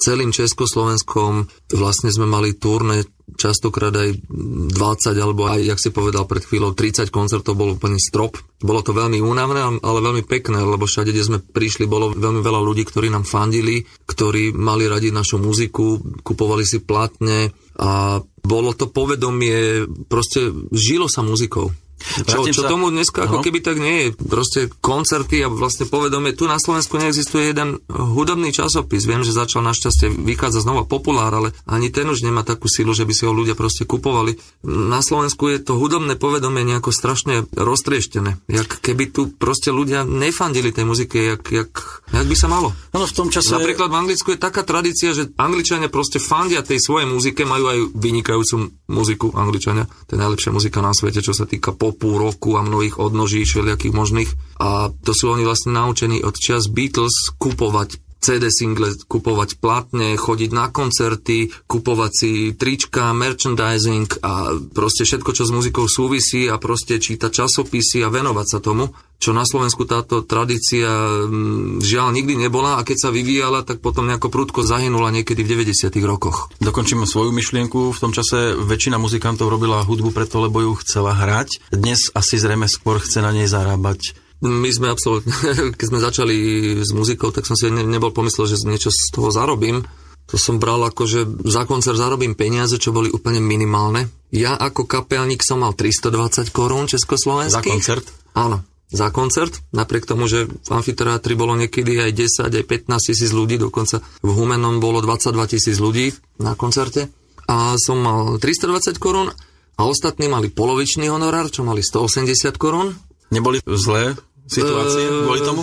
[0.00, 1.44] celým Československom,
[1.76, 3.04] vlastne sme mali turné
[3.36, 4.74] častokrát aj 20
[5.14, 8.40] alebo aj, jak si povedal pred chvíľou, 30 koncertov bol úplný strop.
[8.58, 12.60] Bolo to veľmi únavné, ale veľmi pekné, lebo všade, kde sme prišli, bolo veľmi veľa
[12.60, 18.88] ľudí, ktorí nám fandili, ktorí mali radi našu muziku, kupovali si platne a bolo to
[18.88, 21.70] povedomie, proste žilo sa muzikou.
[22.00, 24.08] Čo, čo tomu dneska ako keby tak nie je.
[24.16, 26.32] Proste koncerty a vlastne povedomie.
[26.32, 29.04] Tu na Slovensku neexistuje jeden hudobný časopis.
[29.04, 33.04] Viem, že začal našťastie vychádzať znova populár, ale ani ten už nemá takú silu, že
[33.04, 34.40] by si ho ľudia proste kupovali.
[34.66, 38.40] Na Slovensku je to hudobné povedomie nejako strašne roztrieštené.
[38.48, 41.72] Jak keby tu proste ľudia nefandili tej muzike, jak, jak,
[42.10, 42.72] jak by sa malo.
[42.96, 43.52] Ano, v tom čase...
[43.52, 47.78] Napríklad v Anglicku je taká tradícia, že Angličania proste fandia tej svojej muzike, majú aj
[47.92, 48.54] vynikajúcu
[48.90, 49.86] muziku Angličania.
[50.08, 53.90] To je najlepšia muzika na svete, čo sa týka popu, roku a mnohých odnoží všelijakých
[53.90, 54.30] možných.
[54.62, 60.50] A to sú oni vlastne naučení od čas Beatles kupovať CD single, kupovať platne, chodiť
[60.52, 67.00] na koncerty, kupovať si trička, merchandising a proste všetko, čo s muzikou súvisí a proste
[67.00, 70.88] čítať časopisy a venovať sa tomu, čo na Slovensku táto tradícia
[71.28, 75.60] mm, žiaľ nikdy nebola a keď sa vyvíjala, tak potom nejako prudko zahynula niekedy v
[75.60, 75.92] 90.
[76.08, 76.48] rokoch.
[76.56, 77.92] Dokončím svoju myšlienku.
[77.92, 81.60] V tom čase väčšina muzikantov robila hudbu preto, lebo ju chcela hrať.
[81.68, 84.16] Dnes asi zrejme skôr chce na nej zarábať.
[84.40, 85.32] My sme absolútne,
[85.78, 86.36] keď sme začali
[86.80, 89.84] s muzikou, tak som si ne, nebol pomyslel, že niečo z toho zarobím.
[90.30, 94.08] To som bral ako, že za koncert zarobím peniaze, čo boli úplne minimálne.
[94.30, 97.66] Ja ako kapelník som mal 320 korún československých.
[97.66, 98.06] Za koncert?
[98.38, 102.10] Áno, za koncert, napriek tomu, že v amfiteátri bolo niekedy aj
[102.46, 107.10] 10, aj 15 tisíc ľudí, dokonca v Humenom bolo 22 tisíc ľudí na koncerte.
[107.50, 109.34] A som mal 320 korún
[109.74, 112.94] a ostatní mali polovičný honorár, čo mali 180 korún.
[113.34, 114.14] Neboli zlé
[114.50, 115.62] situácie kvôli tomu?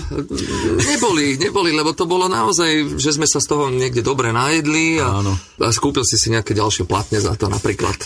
[0.79, 5.19] Neboli, neboli, lebo to bolo naozaj, že sme sa z toho niekde dobre najedli a,
[5.19, 5.35] Áno.
[5.59, 7.99] a skúpil si si nejaké ďalšie platne za to napríklad.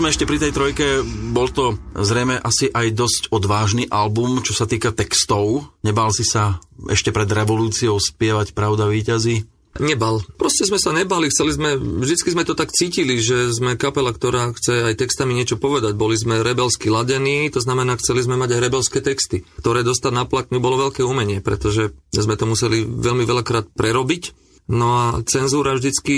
[0.00, 1.04] Sme ešte pri tej trojke,
[1.36, 5.68] bol to zrejme asi aj dosť odvážny album, čo sa týka textov.
[5.84, 6.56] Nebal si sa
[6.88, 9.44] ešte pred revolúciou spievať Pravda výťazí?
[9.76, 10.24] Nebal.
[10.40, 14.56] Proste sme sa nebali, chceli sme, vždycky sme to tak cítili, že sme kapela, ktorá
[14.56, 15.92] chce aj textami niečo povedať.
[16.00, 20.24] Boli sme rebelsky ladení, to znamená, chceli sme mať aj rebelské texty, ktoré dostať na
[20.24, 26.16] plakňu bolo veľké umenie, pretože sme to museli veľmi veľakrát prerobiť No a cenzúra vždycky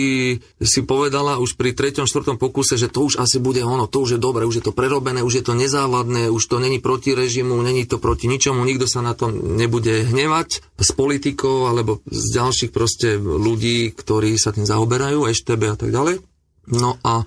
[0.60, 4.16] si povedala už pri treťom, štvrtom pokuse, že to už asi bude ono, to už
[4.16, 7.56] je dobre, už je to prerobené, už je to nezávadné, už to není proti režimu,
[7.64, 12.70] není to proti ničomu, nikto sa na to nebude hnevať z politikov alebo z ďalších
[12.74, 16.20] proste ľudí, ktorí sa tým zaoberajú, EŠTB a tak ďalej.
[16.72, 17.24] No a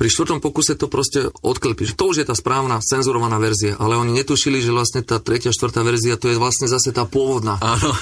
[0.00, 4.00] pri štvrtom pokuse to proste odklepí, že to už je tá správna cenzurovaná verzia, ale
[4.00, 7.60] oni netušili, že vlastne tá tretia, štvrtá verzia to je vlastne zase tá pôvodná.
[7.60, 7.92] Áno.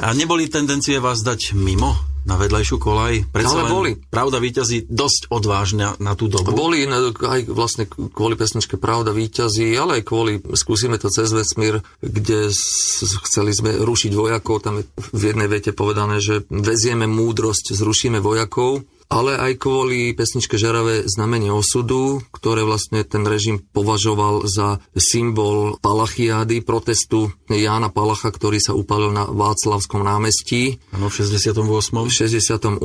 [0.00, 2.16] A neboli tendencie vás dať mimo?
[2.26, 3.30] na vedľajšiu kolaj.
[3.30, 3.90] Predsa ale boli.
[3.94, 6.50] Pravda víťazí dosť odvážne na tú dobu.
[6.50, 12.50] Boli aj vlastne kvôli pesničke Pravda víťazí, ale aj kvôli skúsime to cez vesmír, kde
[13.30, 14.58] chceli sme rušiť vojakov.
[14.58, 20.58] Tam je v jednej vete povedané, že vezieme múdrosť, zrušíme vojakov ale aj kvôli pesničke
[20.58, 28.58] Žaravé znamenie osudu, ktoré vlastne ten režim považoval za symbol Palachiády, protestu Jána Palacha, ktorý
[28.58, 30.82] sa upalil na Václavskom námestí.
[30.90, 31.62] Áno, v 68.
[31.94, 32.82] V 68.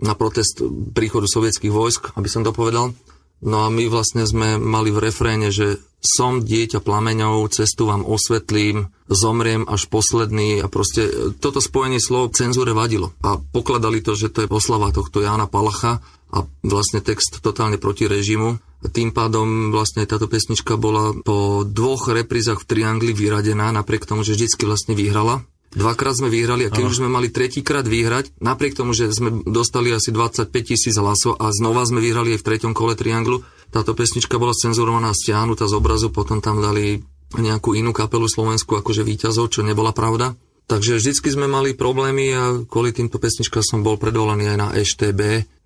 [0.00, 0.64] na protest
[0.96, 2.96] príchodu sovietských vojsk, aby som to povedal.
[3.40, 8.88] No a my vlastne sme mali v refréne, že som dieťa plameňov, cestu vám osvetlím,
[9.08, 13.12] zomriem až posledný a proste e, toto spojenie slov cenzúre vadilo.
[13.20, 16.00] A pokladali to, že to je oslava tohto Jána Palacha
[16.32, 18.56] a vlastne text totálne proti režimu.
[18.80, 24.24] A tým pádom vlastne táto pesnička bola po dvoch reprízach v Triangli vyradená, napriek tomu,
[24.24, 25.44] že vždycky vlastne vyhrala.
[25.70, 26.90] Dvakrát sme vyhrali a keď ano.
[26.90, 31.54] už sme mali tretíkrát vyhrať, napriek tomu, že sme dostali asi 25 tisíc hlasov a
[31.54, 36.10] znova sme vyhrali aj v treťom kole Trianglu, táto pesnička bola cenzurovaná, stiahnutá z obrazu,
[36.10, 37.06] potom tam dali
[37.38, 40.34] nejakú inú kapelu Slovensku akože výťazov, čo nebola pravda.
[40.66, 45.20] Takže vždycky sme mali problémy a kvôli týmto pesničkám som bol predvolený aj na EŠTB,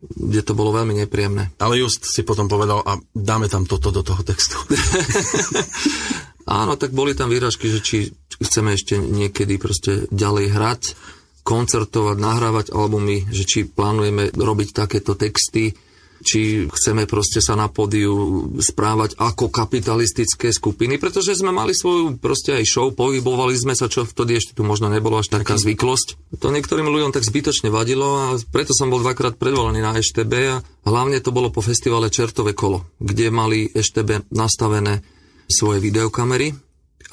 [0.04, 1.52] kde to bolo veľmi nepríjemné.
[1.60, 4.56] Ale just si potom povedal a dáme tam toto do toho textu.
[6.44, 7.96] Áno, tak boli tam výražky, že či
[8.36, 10.82] chceme ešte niekedy proste ďalej hrať,
[11.44, 15.76] koncertovať, nahrávať albumy, že či plánujeme robiť takéto texty,
[16.24, 22.56] či chceme proste sa na pódiu správať ako kapitalistické skupiny, pretože sme mali svoju proste
[22.56, 26.40] aj show, pohybovali sme sa, čo vtedy ešte tu možno nebolo až taká zvyklosť.
[26.40, 30.88] To niektorým ľuďom tak zbytočne vadilo a preto som bol dvakrát predvolený na EŠTB a
[30.88, 35.04] hlavne to bolo po festivale Čertové kolo, kde mali EŠTB nastavené
[35.48, 36.54] svoje videokamery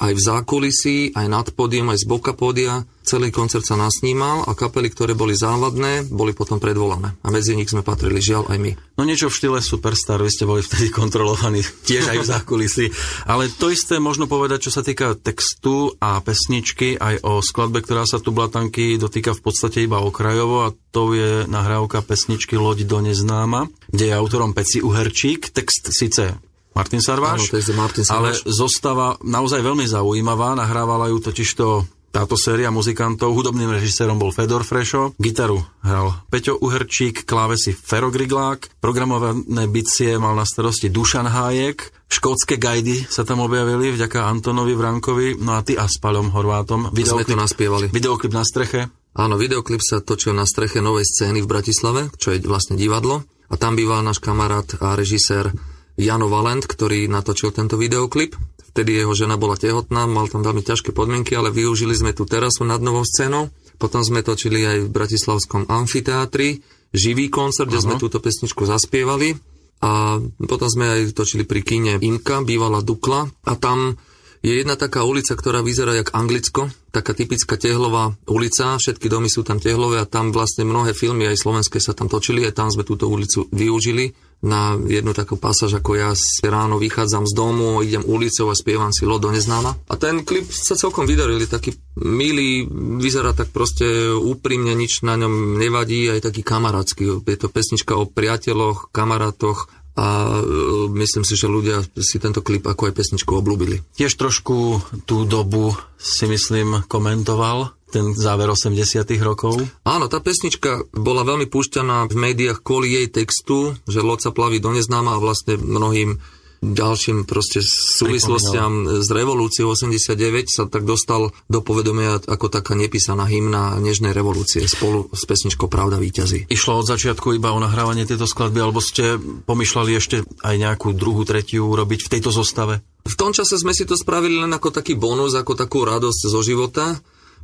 [0.02, 2.82] aj v zákulisí, aj nad pódium, aj z boka pódia.
[3.02, 7.18] Celý koncert sa nasnímal a kapely, ktoré boli závadné, boli potom predvolané.
[7.22, 8.72] A medzi nich sme patrili, žiaľ, aj my.
[8.94, 12.86] No niečo v štýle Superstar, vy ste boli vtedy kontrolovaní tiež aj v zákulisí.
[13.26, 18.06] Ale to isté možno povedať, čo sa týka textu a pesničky, aj o skladbe, ktorá
[18.06, 23.02] sa tu Blatanky dotýka v podstate iba okrajovo a to je nahrávka pesničky Loď do
[23.02, 25.50] neznáma, kde je autorom Peci Uherčík.
[25.50, 28.42] Text síce Martin Sarváš, Áno, to je Martin Sarváš.
[28.42, 30.56] ale zostava naozaj veľmi zaujímavá.
[30.56, 31.64] Nahrávala ju totižto
[32.12, 33.32] táto séria muzikantov.
[33.32, 40.36] Hudobným režisérom bol Fedor Frešo, gitaru hral Peťo Uherčík, klávesy Fero Griglák, programované bicie mal
[40.36, 45.72] na starosti Dušan Hájek, škótske gajdy sa tam objavili vďaka Antonovi Vrankovi, no a ty
[45.80, 46.92] a s Palom Horvátom.
[46.92, 47.86] Videoklip, sme to naspievali.
[47.88, 48.92] Videoklip na streche.
[49.16, 53.24] Áno, videoklip sa točil na streche novej scény v Bratislave, čo je vlastne divadlo.
[53.52, 55.52] A tam býval náš kamarát a režisér
[55.96, 58.36] Jano Valent, ktorý natočil tento videoklip.
[58.72, 62.64] Vtedy jeho žena bola tehotná, mal tam veľmi ťažké podmienky, ale využili sme tú terasu
[62.64, 63.52] nad novou scénou.
[63.76, 66.64] Potom sme točili aj v Bratislavskom amfiteátri,
[66.96, 69.36] živý koncert, kde sme túto pesničku zaspievali.
[69.82, 73.28] A potom sme aj točili pri kine Inka, bývala Dukla.
[73.44, 73.98] A tam
[74.40, 79.46] je jedna taká ulica, ktorá vyzerá jak Anglicko, taká typická tehlová ulica, všetky domy sú
[79.46, 82.82] tam tehlové a tam vlastne mnohé filmy aj slovenské sa tam točili, aj tam sme
[82.82, 86.10] túto ulicu využili na jednu takú pasáž, ako ja
[86.42, 89.78] ráno vychádzam z domu, idem ulicou a spievam si Lodo neznáma.
[89.86, 92.66] A ten klip sa celkom vydarili, taký milý,
[92.98, 97.22] vyzerá tak proste úprimne, nič na ňom nevadí, aj taký kamarátsky.
[97.22, 102.64] Je to pesnička o priateľoch, kamarátoch a e, myslím si, že ľudia si tento klip
[102.64, 103.84] ako aj pesničku oblúbili.
[103.92, 109.60] Tiež trošku tú dobu si myslím komentoval ten záver 80 rokov?
[109.84, 114.58] Áno, tá pesnička bola veľmi púšťaná v médiách kvôli jej textu, že loď sa plaví
[114.58, 116.16] do neznáma a vlastne mnohým
[116.62, 123.82] ďalším proste súvislostiam z revolúcie 89 sa tak dostal do povedomia ako taká nepísaná hymna
[123.82, 126.46] Nežnej revolúcie spolu s pesničkou Pravda víťazí.
[126.46, 131.26] Išlo od začiatku iba o nahrávanie tejto skladby, alebo ste pomýšľali ešte aj nejakú druhú,
[131.26, 132.78] tretiu urobiť v tejto zostave?
[133.02, 136.40] V tom čase sme si to spravili len ako taký bonus, ako takú radosť zo
[136.46, 136.94] života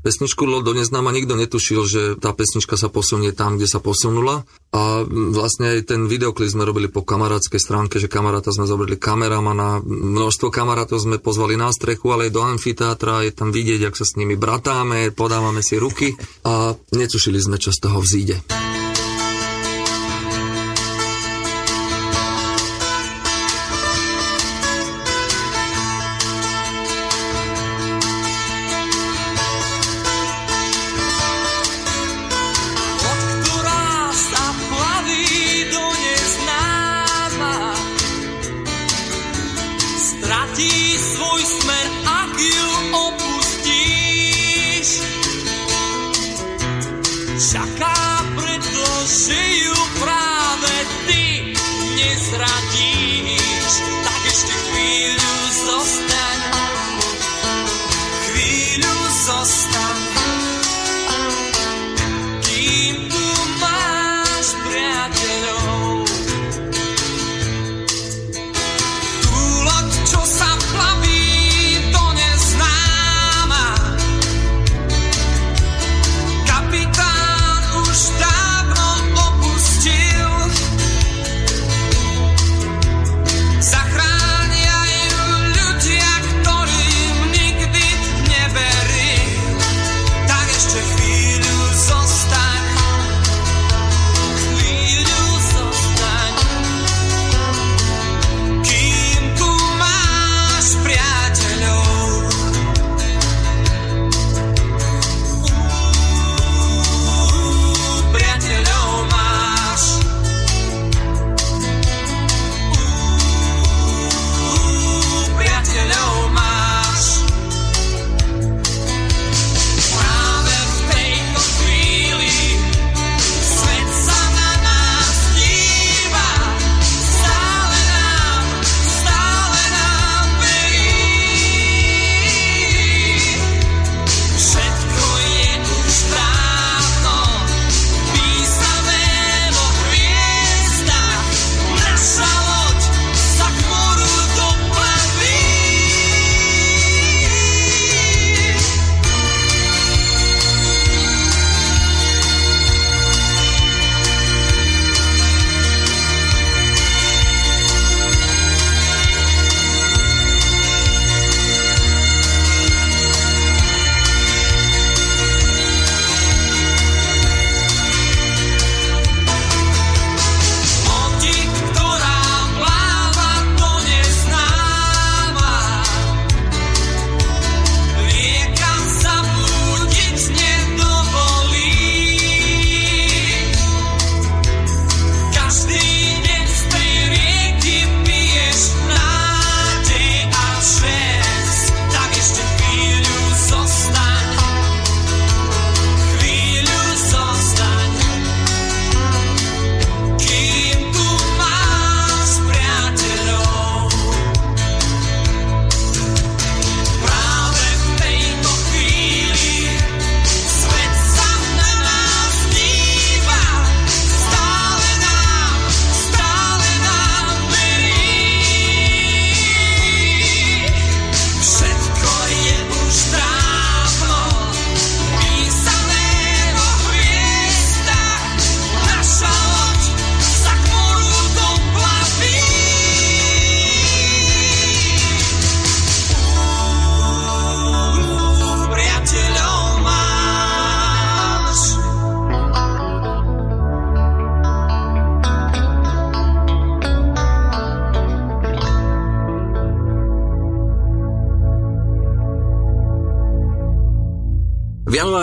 [0.03, 4.49] pesničku do neznáma nikto netušil, že tá pesnička sa posunie tam, kde sa posunula.
[4.69, 9.81] A vlastne aj ten videoklip sme robili po kamarátskej stránke, že kamaráta sme zobrali kameramana,
[9.85, 14.05] množstvo kamarátov sme pozvali na strechu, ale aj do amfiteátra, je tam vidieť, ak sa
[14.05, 16.13] s nimi bratáme, podávame si ruky
[16.45, 18.88] a netušili sme, čo z toho vzíde.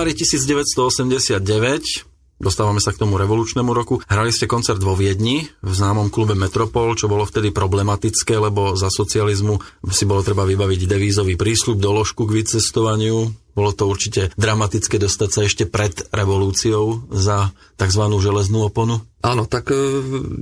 [0.06, 2.06] Januári 1989
[2.36, 4.03] Dostávame sa k tomu revolučnému roku.
[4.11, 8.91] Hrali ste koncert vo Viedni v známom klube Metropol, čo bolo vtedy problematické, lebo za
[8.91, 9.56] socializmu
[9.88, 13.32] si bolo treba vybaviť devízový prísľub, doložku k vycestovaniu.
[13.56, 18.03] Bolo to určite dramatické dostať sa ešte pred revolúciou za tzv.
[18.19, 18.99] železnú oponu?
[19.26, 19.80] Áno, tak e,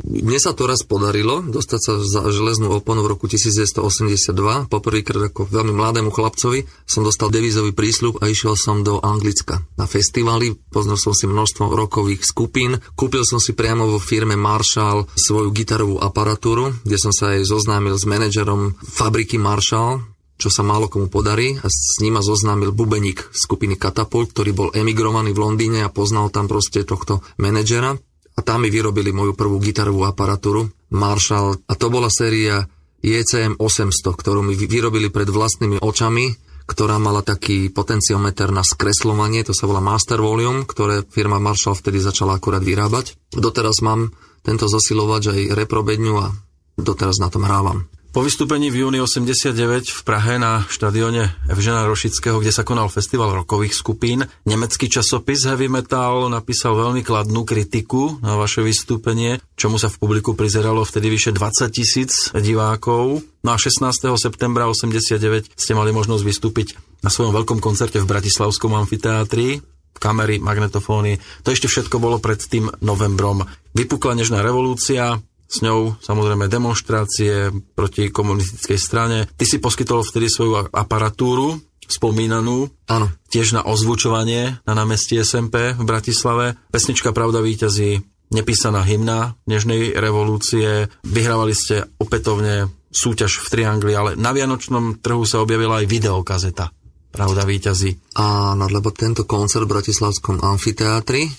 [0.03, 4.67] mne sa to raz podarilo dostať sa za železnú oponu v roku 1982.
[4.67, 9.87] Poprvýkrát ako veľmi mladému chlapcovi som dostal devizový prísľub a išiel som do Anglicka na
[9.87, 10.59] festivaly.
[10.67, 12.83] Poznal som si množstvo rokových skupín.
[12.99, 17.95] Kúpil som si priamo vo firme Marshall svoju gitarovú aparatúru, kde som sa aj zoznámil
[17.95, 20.03] s manažerom fabriky Marshall,
[20.37, 25.31] čo sa málo komu podarí a s ním zoznámil bubeník skupiny Katapult, ktorý bol emigrovaný
[25.31, 27.95] v Londýne a poznal tam proste tohto manažera
[28.33, 32.65] a tam mi vyrobili moju prvú gitarovú aparatúru Marshall a to bola séria
[33.03, 36.31] JCM 800, ktorú mi vyrobili pred vlastnými očami,
[36.63, 41.99] ktorá mala taký potenciometer na skreslovanie, to sa volá Master Volume, ktoré firma Marshall vtedy
[41.99, 43.19] začala akurát vyrábať.
[43.35, 46.31] Doteraz mám tento zosilovač aj reprobedňu a
[46.79, 47.91] doteraz na tom hrávam.
[48.13, 53.33] Po vystúpení v júni 89 v Prahe na štadióne Evžena Rošického, kde sa konal festival
[53.33, 59.89] rokových skupín, nemecký časopis Heavy Metal napísal veľmi kladnú kritiku na vaše vystúpenie, čomu sa
[59.89, 63.25] v publiku prizeralo vtedy vyše 20 tisíc divákov.
[63.41, 63.81] No a 16.
[64.21, 69.65] septembra 89 ste mali možnosť vystúpiť na svojom veľkom koncerte v Bratislavskom amfiteátri
[69.97, 71.17] kamery, magnetofóny.
[71.47, 73.47] To ešte všetko bolo pred tým novembrom.
[73.71, 75.17] Vypukla nežná revolúcia,
[75.47, 79.17] s ňou samozrejme demonstrácie proti komunistickej strane.
[79.29, 83.11] Ty si poskytol vtedy svoju aparatúru, spomínanú, Áno.
[83.29, 86.57] tiež na ozvučovanie na námestí SMP v Bratislave.
[86.71, 88.01] Pesnička Pravda víťazí,
[88.33, 90.89] nepísaná hymna dnešnej revolúcie.
[91.05, 96.65] Vyhrávali ste opätovne súťaž v Triangli, ale na Vianočnom trhu sa objavila aj videokazeta.
[97.13, 97.93] Pravda víťazí.
[98.17, 101.29] Áno, lebo tento koncert v Bratislavskom amfiteátri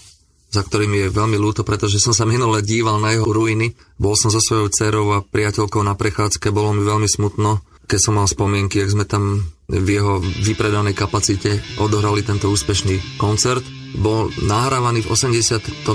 [0.54, 3.74] za ktorým je veľmi ľúto, pretože som sa minule díval na jeho ruiny.
[3.98, 8.14] Bol som so svojou dcerou a priateľkou na prechádzke, bolo mi veľmi smutno, keď som
[8.14, 13.64] mal spomienky, ak sme tam v jeho vypredanej kapacite odohrali tento úspešný koncert.
[13.94, 15.90] Bol nahrávaný v 89.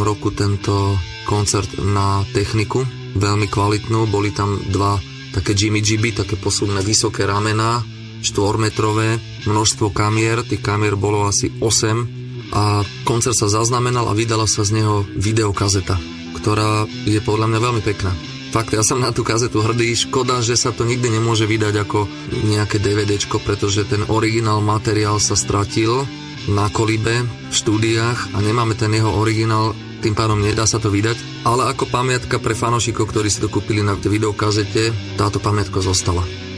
[0.00, 2.84] roku tento koncert na techniku,
[3.16, 5.00] veľmi kvalitnú, boli tam dva
[5.32, 7.80] také Jimmy Jiby, také posuvné vysoké ramená,
[8.20, 9.16] štvormetrové,
[9.48, 12.21] množstvo kamier, tých kamier bolo asi 8
[12.52, 15.96] a koncert sa zaznamenal a vydala sa z neho videokazeta,
[16.36, 18.12] ktorá je podľa mňa veľmi pekná.
[18.52, 22.04] Fakt, ja som na tú kazetu hrdý, škoda, že sa to nikdy nemôže vydať ako
[22.44, 26.04] nejaké DVDčko, pretože ten originál materiál sa stratil
[26.52, 29.72] na kolibe v štúdiách a nemáme ten jeho originál,
[30.04, 33.80] tým pádom nedá sa to vydať, ale ako pamiatka pre fanošikov, ktorí si to kúpili
[33.80, 36.51] na videokazete, táto pamiatka zostala.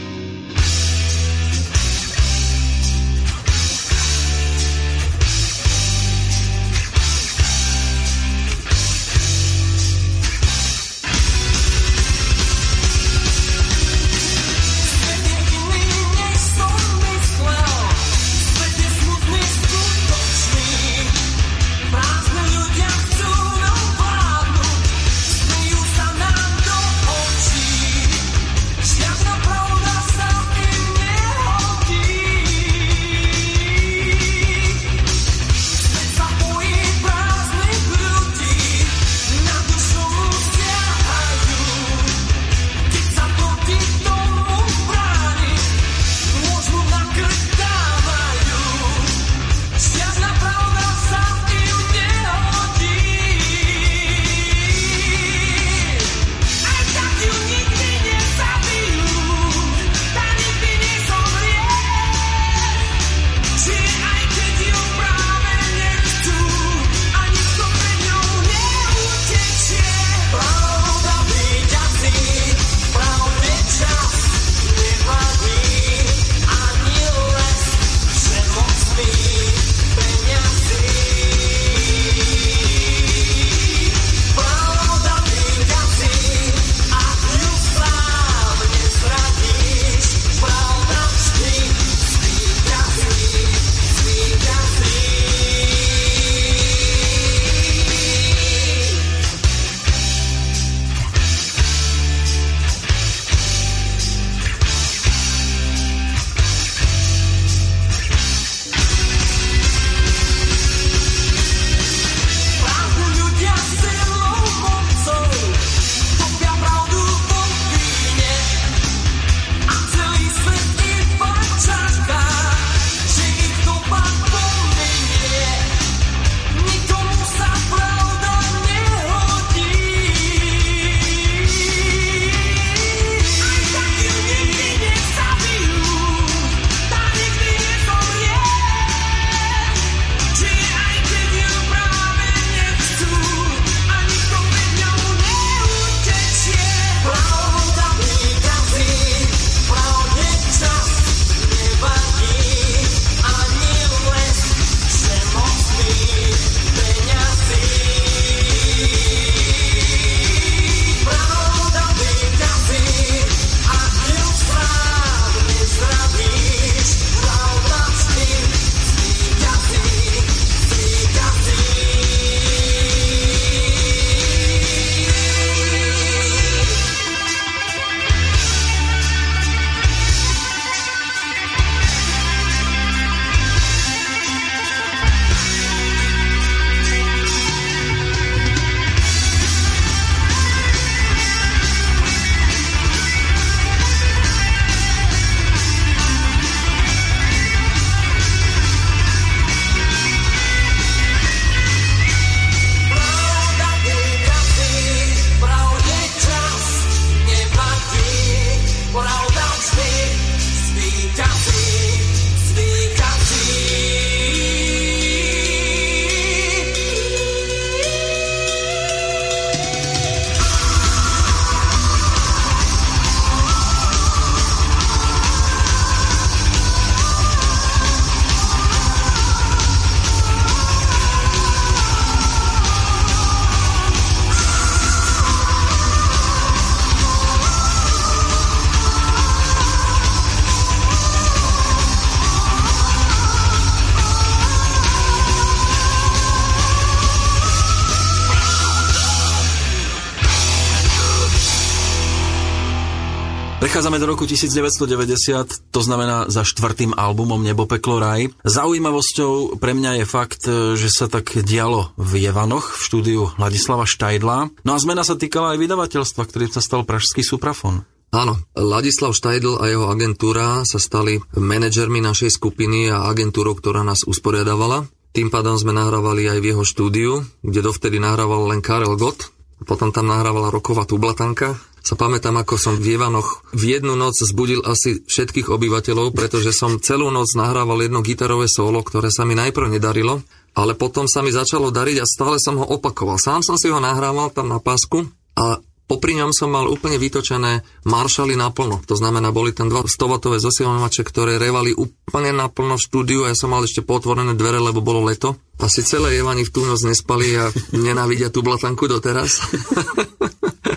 [253.74, 258.30] Prechádzame do roku 1990, to znamená za štvrtým albumom Nebo, peklo, raj.
[258.46, 260.46] Zaujímavosťou pre mňa je fakt,
[260.78, 264.62] že sa tak dialo v Jevanoch, v štúdiu Ladislava Štajdla.
[264.62, 267.82] No a zmena sa týkala aj vydavateľstva, ktorým sa stal Pražský Suprafon.
[268.14, 274.06] Áno, Ladislav Štajdl a jeho agentúra sa stali manažermi našej skupiny a agentúrou, ktorá nás
[274.06, 274.86] usporiadavala.
[275.10, 279.34] Tým pádom sme nahrávali aj v jeho štúdiu, kde dovtedy nahrával len Karel Gott,
[279.66, 284.65] potom tam nahrávala roková tublatanka sa pamätám, ako som v Jevanoch v jednu noc zbudil
[284.65, 289.77] asi všetkých obyvateľov, pretože som celú noc nahrával jedno gitarové solo, ktoré sa mi najprv
[289.77, 290.24] nedarilo,
[290.56, 293.20] ale potom sa mi začalo dariť a stále som ho opakoval.
[293.20, 295.05] Sám som si ho nahrával tam na pásku
[295.36, 298.81] a Popri ňom som mal úplne vytočené maršaly naplno.
[298.89, 303.36] To znamená, boli tam dva 100 zosilňovače, ktoré revali úplne naplno v štúdiu a ja
[303.36, 305.36] som mal ešte potvorené dvere, lebo bolo leto.
[305.61, 309.44] Asi celé Jevani v tú noc nespali a nenávidia tú blatanku doteraz.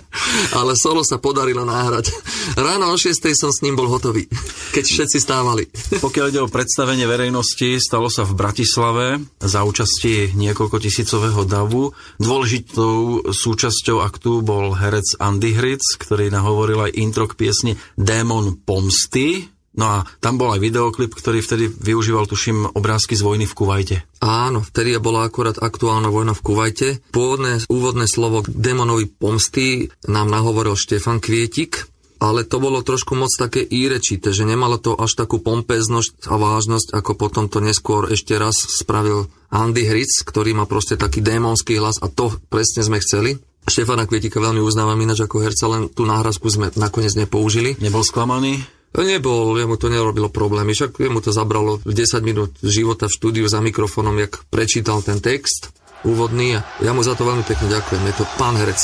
[0.55, 2.11] ale solo sa podarilo náhrať.
[2.55, 4.29] Ráno o 6 som s ním bol hotový,
[4.71, 5.67] keď všetci stávali.
[5.99, 11.91] Pokiaľ ide o predstavenie verejnosti, stalo sa v Bratislave za účasti niekoľko tisícového davu.
[12.21, 19.56] Dôležitou súčasťou aktu bol herec Andy Hric, ktorý nahovoril aj intro k piesni Démon pomsty,
[19.77, 23.95] No a tam bol aj videoklip, ktorý vtedy využíval, tuším, obrázky z vojny v Kuvajte.
[24.25, 26.87] Áno, vtedy bola akurát aktuálna vojna v Kuvajte.
[27.13, 31.85] Pôvodné úvodné slovo k demonovi pomsty nám nahovoril Štefan Kvietik,
[32.17, 36.97] ale to bolo trošku moc také írečité, že nemalo to až takú pompeznosť a vážnosť,
[36.97, 42.01] ako potom to neskôr ešte raz spravil Andy Hric, ktorý má proste taký démonský hlas
[42.01, 43.37] a to presne sme chceli.
[43.67, 47.77] Štefana Kvietika veľmi uznávam ináč ako herca, len tú náhrazku sme nakoniec nepoužili.
[47.83, 48.76] Nebol sklamaný?
[48.95, 53.59] Nebol, jemu to nerobilo problémy, však jemu to zabralo 10 minút života v štúdiu za
[53.59, 55.75] mikrofónom, jak prečítal ten text
[56.07, 58.79] úvodný a ja mu za to veľmi pekne ďakujem, je to pán herec.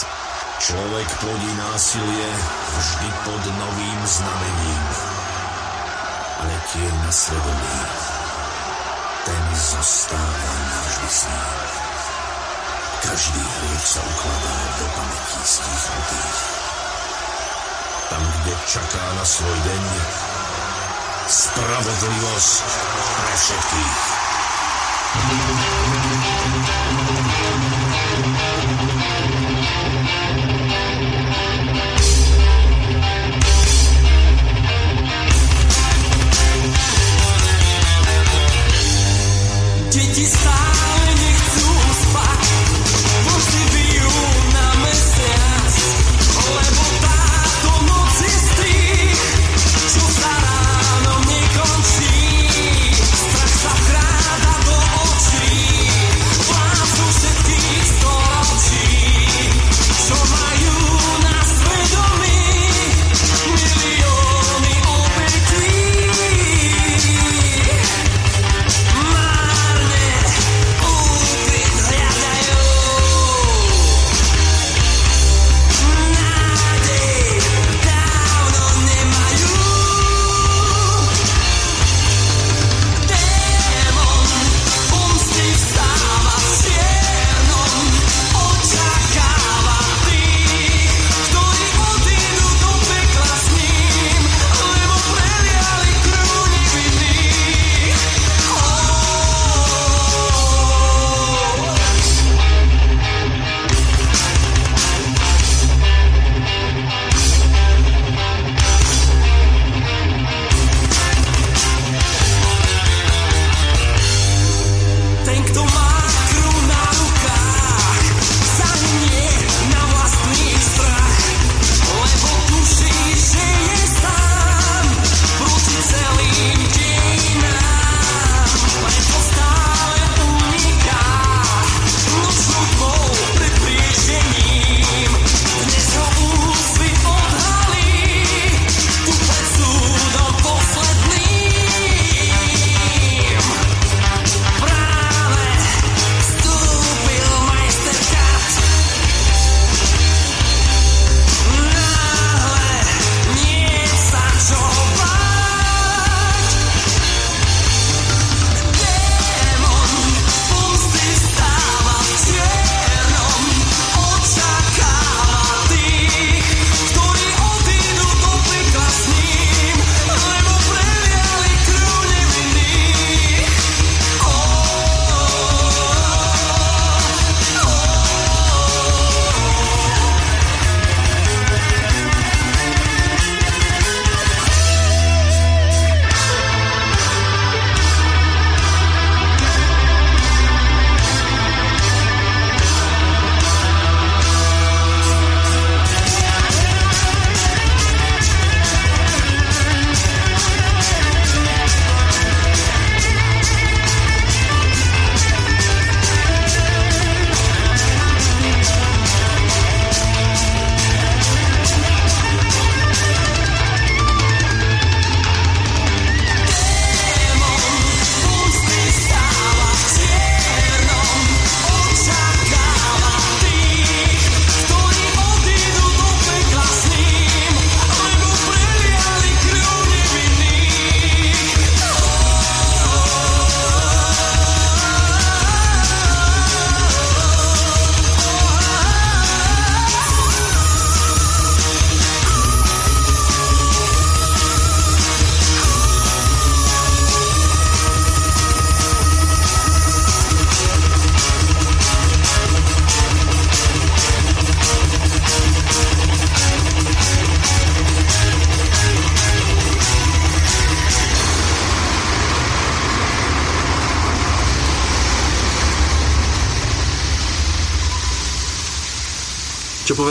[0.64, 2.30] Človek plodí násilie
[2.78, 4.84] vždy pod novým znamením,
[6.40, 7.78] ale tieň na svedomí,
[9.28, 11.52] ten zostáva navždy s ním.
[13.04, 16.63] Každý hriech sa ukladá do pamätí tam,
[18.12, 19.84] kde čaká na svoj deň
[21.28, 22.64] spravodlivosť
[23.16, 23.36] pre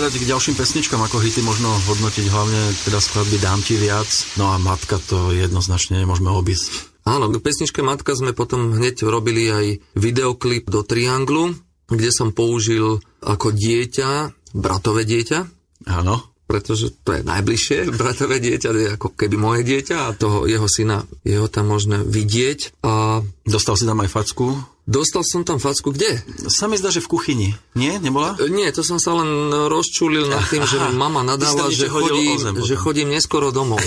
[0.03, 4.51] povedať k ďalším pesničkám, ako hity možno hodnotiť, hlavne teda skladby Dám ti viac, no
[4.51, 6.91] a Matka to jednoznačne nemôžeme obísť.
[7.07, 11.55] Áno, k pesničke Matka sme potom hneď robili aj videoklip do Trianglu,
[11.87, 15.39] kde som použil ako dieťa, bratové dieťa.
[15.87, 16.35] Áno.
[16.51, 21.07] Pretože to je najbližšie, bratové dieťa je ako keby moje dieťa a toho jeho syna,
[21.23, 22.83] jeho tam možné vidieť.
[22.83, 24.51] A Dostal si tam aj facku?
[24.83, 26.27] Dostal som tam facku kde?
[26.51, 27.49] Sa mi zdá, že v kuchyni.
[27.79, 28.03] Nie?
[28.03, 28.35] Nebola?
[28.35, 32.35] E, Nie, to som sa len rozčulil nad tým, že mama nadáva, že chodím,
[32.67, 33.79] že chodím neskoro domov.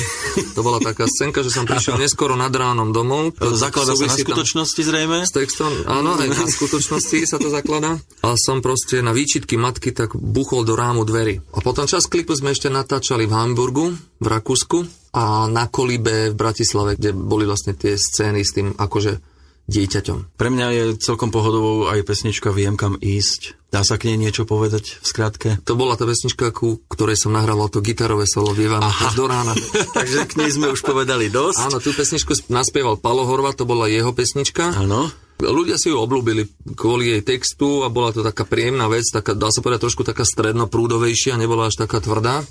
[0.56, 3.36] To bola taká scénka, že som prišiel neskoro nad ránom domov.
[3.44, 5.18] To Zaklada sa na súvisí tam skutočnosti zrejme?
[5.28, 8.00] S textom, áno, aj na skutočnosti sa to zakladá.
[8.24, 11.44] A som proste na výčitky matky tak buchol do rámu dverí.
[11.52, 13.92] A potom čas klipu sme ešte natáčali v Hamburgu,
[14.24, 19.35] v Rakúsku a na Kolibe v Bratislave, kde boli vlastne tie scény s tým akože
[19.66, 20.38] dieťaťom.
[20.38, 23.58] Pre mňa je celkom pohodovou aj pesnička Viem kam ísť.
[23.74, 25.50] Dá sa k nej niečo povedať v skratke?
[25.68, 29.52] To bola tá pesnička, ku ktorej som nahrával to gitarové solo Vievam až do rána.
[29.98, 31.60] Takže k nej sme už povedali dosť.
[31.68, 34.72] Áno, tú pesničku naspieval Palo Horva, to bola jeho pesnička.
[34.80, 35.12] Áno.
[35.36, 36.48] Ľudia si ju oblúbili
[36.80, 40.24] kvôli jej textu a bola to taká príjemná vec, taká, dá sa povedať trošku taká
[40.24, 42.48] strednoprúdovejšia, nebola až taká tvrdá.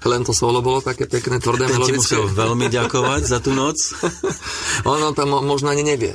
[0.00, 1.98] Len to solo bolo také pekné, tvrdé, Ten melodické.
[1.98, 3.76] musel veľmi ďakovať za tú noc.
[4.86, 6.14] Ono tam mo- možno ani nevie.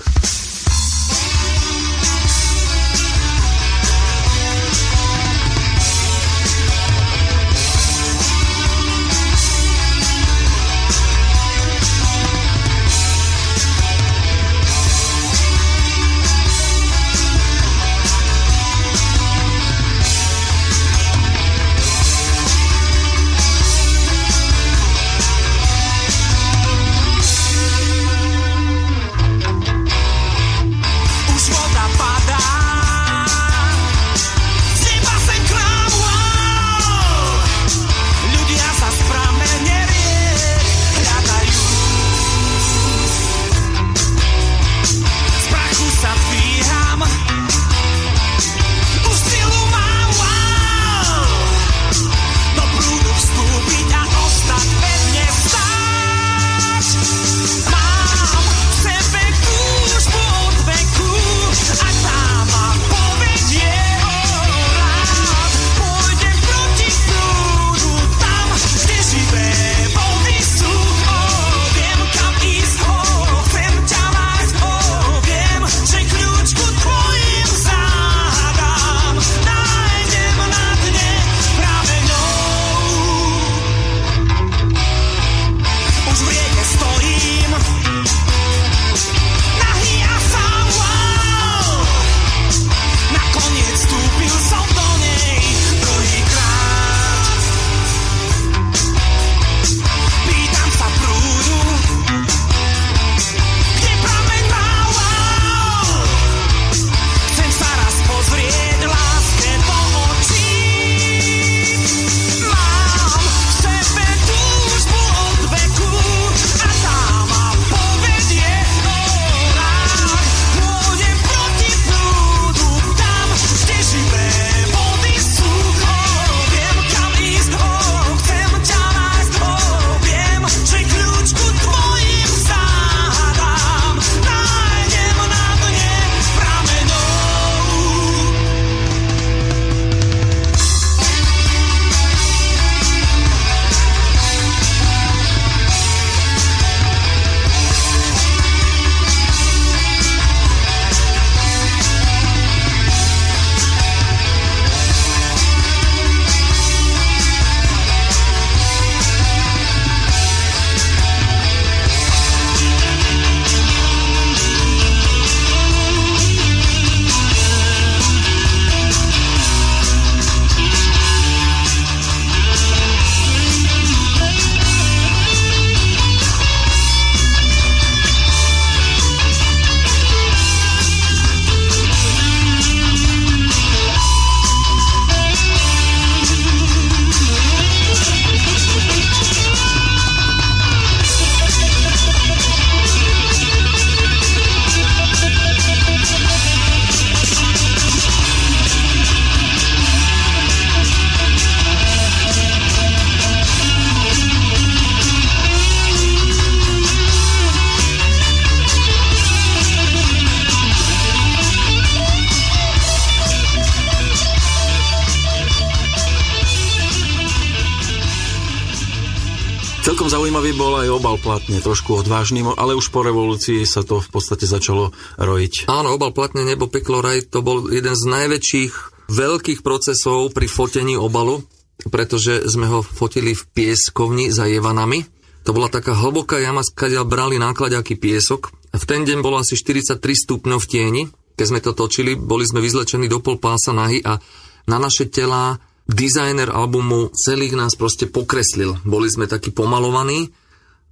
[220.14, 224.46] Zaujímavý bol aj obal platne, trošku odvážny, ale už po revolúcii sa to v podstate
[224.46, 225.66] začalo rojiť.
[225.66, 228.74] Áno, obal platne nebo peklo raj, to bol jeden z najväčších
[229.10, 231.42] veľkých procesov pri fotení obalu,
[231.90, 235.02] pretože sme ho fotili v pieskovni za Jevanami.
[235.50, 238.54] To bola taká hlboká jama, kde brali nákladiaky piesok.
[238.70, 241.04] V ten deň bolo asi 43 stupňov v tieni.
[241.34, 244.22] Keď sme to točili, boli sme vyzlečení do pol pása nahy a
[244.70, 245.58] na naše telá
[245.88, 248.80] dizajner albumu celých nás proste pokreslil.
[248.88, 250.32] Boli sme takí pomalovaní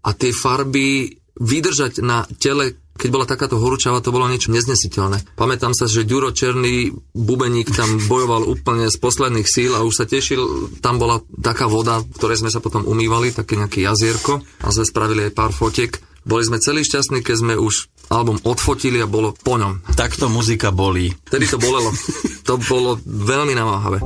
[0.03, 5.33] a tie farby vydržať na tele, keď bola takáto horúčava, to bolo niečo neznesiteľné.
[5.39, 10.05] Pamätám sa, že Ďuro Černý bubeník tam bojoval úplne z posledných síl a už sa
[10.05, 14.67] tešil, tam bola taká voda, v ktorej sme sa potom umývali, také nejaké jazierko a
[14.69, 15.97] sme spravili aj pár fotiek.
[16.21, 19.81] Boli sme celí šťastní, keď sme už album odfotili a bolo po ňom.
[19.97, 21.09] Takto muzika bolí.
[21.25, 21.89] Tedy to bolelo.
[22.47, 24.03] to bolo veľmi namáhavé.